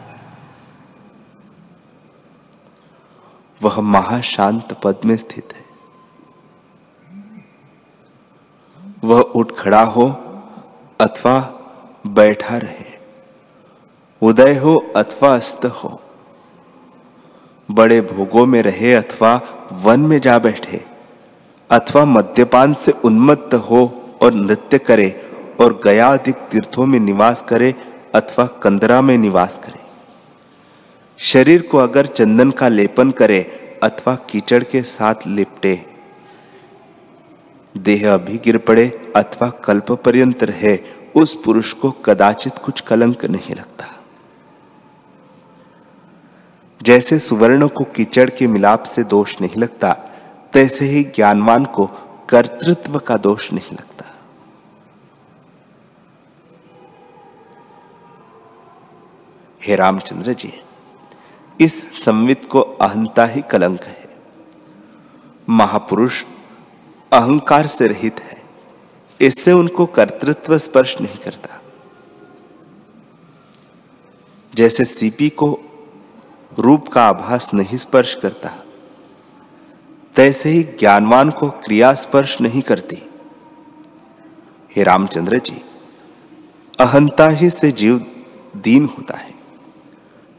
वह 3.63 3.81
महाशांत 3.81 4.81
पद 4.85 4.97
में 5.05 5.17
स्थित 5.17 5.49
है। 5.53 5.65
वह 9.05 9.21
उठ 9.21 9.53
खड़ा 9.59 9.83
हो 9.83 10.11
अथवा 11.01 11.61
बैठा 12.07 12.57
रहे। 12.57 12.99
उदय 14.23 14.59
हो 14.59 14.93
अथवा 14.97 15.35
अस्त 15.35 15.65
हो। 15.65 16.03
बड़े 17.71 18.01
भोगों 18.01 18.45
में 18.47 18.61
रहे 18.63 18.93
अथवा 18.95 19.41
वन 19.83 20.01
में 20.01 20.21
जा 20.21 20.39
बैठे, 20.39 20.85
अथवा 21.71 22.05
मद्यपान 22.05 22.73
से 22.73 22.93
उन्मत्त 23.05 23.55
हो 23.71 23.83
और 24.23 24.35
नृत्य 24.35 24.79
करे 24.79 25.11
और 25.61 25.81
गया 25.85 26.09
अधिक 26.09 26.37
तीर्थों 26.51 26.87
में 26.87 26.99
निवास 27.01 27.43
करे 27.43 27.75
अथवा 28.15 28.47
कंदरा 28.63 29.01
में 29.03 29.17
निवास 29.19 29.61
करे। 29.65 29.79
शरीर 31.19 31.63
को 31.63 31.79
अगर 31.79 32.07
चंदन 32.07 32.51
का 32.51 32.69
लेपन 32.69 33.11
करे 33.11 33.41
अथवा 33.83 34.15
कीचड़ 34.31 34.63
के 34.65 34.83
साथ 34.83 35.27
लिपटे, 35.27 35.81
देह 37.75 38.13
अभी 38.15 38.39
गिर 38.45 38.59
पड़े 38.59 38.87
अथवा 39.17 39.49
कल्प 39.65 39.93
पर्यंत 40.05 40.45
रहे, 40.45 40.79
उस 41.17 41.35
पुरुष 41.45 41.73
को 41.73 41.91
कदाचित 42.05 42.59
कुछ 42.59 42.81
कलंक 42.81 43.25
नहीं 43.25 43.55
लगता। 43.55 43.87
जैसे 46.81 47.19
सुवर्ण 47.19 47.69
को 47.69 47.85
कीचड़ 47.85 48.29
के 48.31 48.47
मिलाप 48.47 48.83
से 48.83 49.03
दोष 49.05 49.41
नहीं 49.41 49.57
लगता, 49.57 49.93
तैसे 50.53 50.85
ही 50.85 51.03
ज्ञानवान 51.05 51.65
को 51.65 51.87
कर्तृत्व 52.29 52.99
का 52.99 53.17
दोष 53.17 53.53
नहीं 53.53 53.73
लगता। 53.73 54.05
हे 59.63 59.77
रामचंद्र 59.77 60.33
जी, 60.33 60.53
इस 61.61 62.05
संवित 62.05 62.49
को 62.51 62.61
अहंता 62.61 63.25
ही 63.25 63.43
कलंक 63.43 63.85
है। 63.85 64.09
महापुरुष 65.49 66.25
अहंकार 67.13 67.67
से 67.67 67.87
रहित 67.87 68.21
है, 68.21 68.43
इससे 69.21 69.53
उनको 69.53 69.87
कर्तृत्व 69.87 70.59
स्पर्श 70.59 71.01
नहीं 71.01 71.17
करता। 71.17 71.61
जैसे 74.53 74.85
सीपी 74.85 75.29
को 75.31 75.59
रूप 76.59 76.89
का 76.89 77.05
आभास 77.05 77.55
नहीं 77.55 77.79
स्पर्श 77.79 78.15
करता। 78.15 78.65
तैसे 80.17 80.49
ही 80.49 80.63
ज्ञानवान 80.63 81.31
को 81.31 81.51
क्रिया 81.51 81.95
स्पर्श 81.95 82.41
नहीं 82.41 82.63
करती। 82.63 83.11
हे 84.77 84.83
रामचंद्र 84.83 85.39
जी, 85.39 85.65
अहंता 86.81 87.29
ही 87.29 87.51
से 87.51 87.73
जीव 87.73 88.25
दीन 88.57 88.85
होता 88.85 89.17
है। 89.17 89.35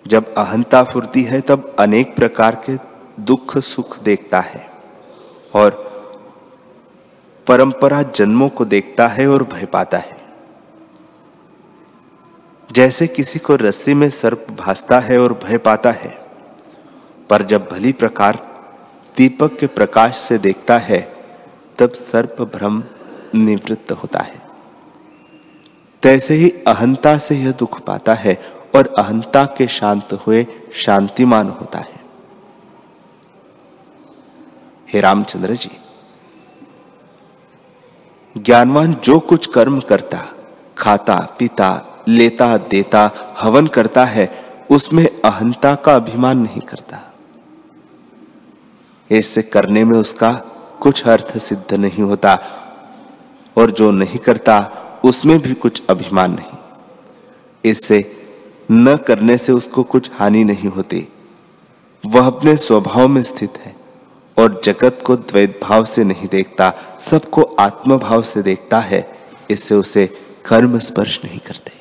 जब 0.07 0.33
अहंता 0.33 0.83
फुरती 0.83 1.23
है, 1.23 1.41
तब 1.41 1.75
अनेक 1.79 2.15
प्रकार 2.15 2.63
के 2.69 2.77
दुख 3.23 3.57
सुख 3.57 3.99
देखता 3.99 4.39
है 4.39 4.69
और 5.55 5.91
परंपरा 7.47 8.01
जन्मों 8.01 8.49
को 8.49 8.65
देखता 8.65 9.07
है 9.07 9.27
और 9.27 9.43
भय 9.43 9.65
पाता 9.65 9.97
है। 9.97 10.20
जैसे 12.71 13.07
किसी 13.07 13.39
को 13.39 13.55
रस्सी 13.55 13.93
में 13.93 14.09
सर्प 14.09 14.45
भासता 14.51 14.99
है 14.99 15.19
और 15.19 15.33
भय 15.33 15.57
पाता 15.57 15.91
है, 15.91 16.25
पर 17.29 17.41
जब 17.41 17.67
भली 17.71 17.91
प्रकार 17.91 18.39
दीपक 19.17 19.57
के 19.59 19.67
प्रकाश 19.67 20.17
से 20.17 20.37
देखता 20.37 20.77
है, 20.77 21.13
तब 21.79 21.91
सर्प 21.91 22.41
भ्रम 22.55 22.83
निवृत्त 23.35 23.91
होता 23.91 24.19
है। 24.19 24.41
तैसे 26.03 26.33
ही 26.33 26.49
अहंता 26.67 27.17
से 27.17 27.35
यह 27.35 27.51
दुख 27.51 27.79
पाता 27.79 28.13
है 28.13 28.41
और 28.75 28.93
अहंता 28.97 29.45
के 29.45 29.67
शांत 29.67 30.13
हुए 30.13 30.47
शांतिमान 30.75 31.49
होता 31.49 31.79
है। 31.79 31.99
हे 34.93 35.01
रामचंद्र 35.01 35.55
जी, 35.55 35.71
ज्ञानवान 38.37 38.93
जो 38.93 39.19
कुछ 39.19 39.47
कर्म 39.47 39.79
करता, 39.79 40.25
खाता, 40.77 41.35
पीता 41.39 41.87
लेता, 42.07 42.57
देता, 42.57 43.11
हवन 43.39 43.67
करता 43.67 44.05
है, 44.05 44.45
उसमें 44.71 45.21
अहंता 45.21 45.75
का 45.75 45.95
अभिमान 45.95 46.37
नहीं 46.37 46.61
करता। 46.61 47.13
ऐसे 49.11 49.41
करने 49.41 49.83
में 49.83 49.97
उसका 49.97 50.31
कुछ 50.81 51.07
अर्थ 51.07 51.37
सिद्ध 51.37 51.73
नहीं 51.73 52.03
होता, 52.03 52.39
और 53.57 53.71
जो 53.71 53.91
नहीं 53.91 54.17
करता, 54.17 54.71
उसमें 55.05 55.39
भी 55.39 55.53
कुछ 55.53 55.81
अभिमान 55.89 56.31
नहीं। 56.31 56.57
इससे 57.65 58.17
न 58.71 58.95
करने 58.95 59.37
से 59.37 59.51
उसको 59.51 59.83
कुछ 59.83 60.11
हानि 60.13 60.43
नहीं 60.43 60.69
होती। 60.69 61.07
वह 62.05 62.27
अपने 62.27 62.57
स्वभाव 62.57 63.07
में 63.07 63.23
स्थित 63.23 63.57
है, 63.57 63.75
और 64.37 64.61
जगत 64.63 64.99
को 65.05 65.15
द्वैत 65.15 65.59
भाव 65.63 65.83
से 65.83 66.03
नहीं 66.03 66.27
देखता, 66.27 66.73
सबको 66.99 67.41
आत्म 67.41 67.97
भाव 67.97 68.21
से 68.21 68.41
देखता 68.41 68.79
है, 68.79 69.17
इससे 69.51 69.75
उसे 69.75 70.17
कर्म 70.45 70.79
स्पर्श 70.79 71.19
नहीं 71.25 71.39
करते। 71.39 71.80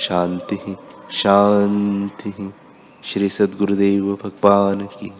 शान्तिः 0.00 0.74
शांति 1.14 2.32
श्री 3.04 3.28
सदगुरुदेव 3.28 4.12
भगवान 4.24 4.80
की 4.86 5.12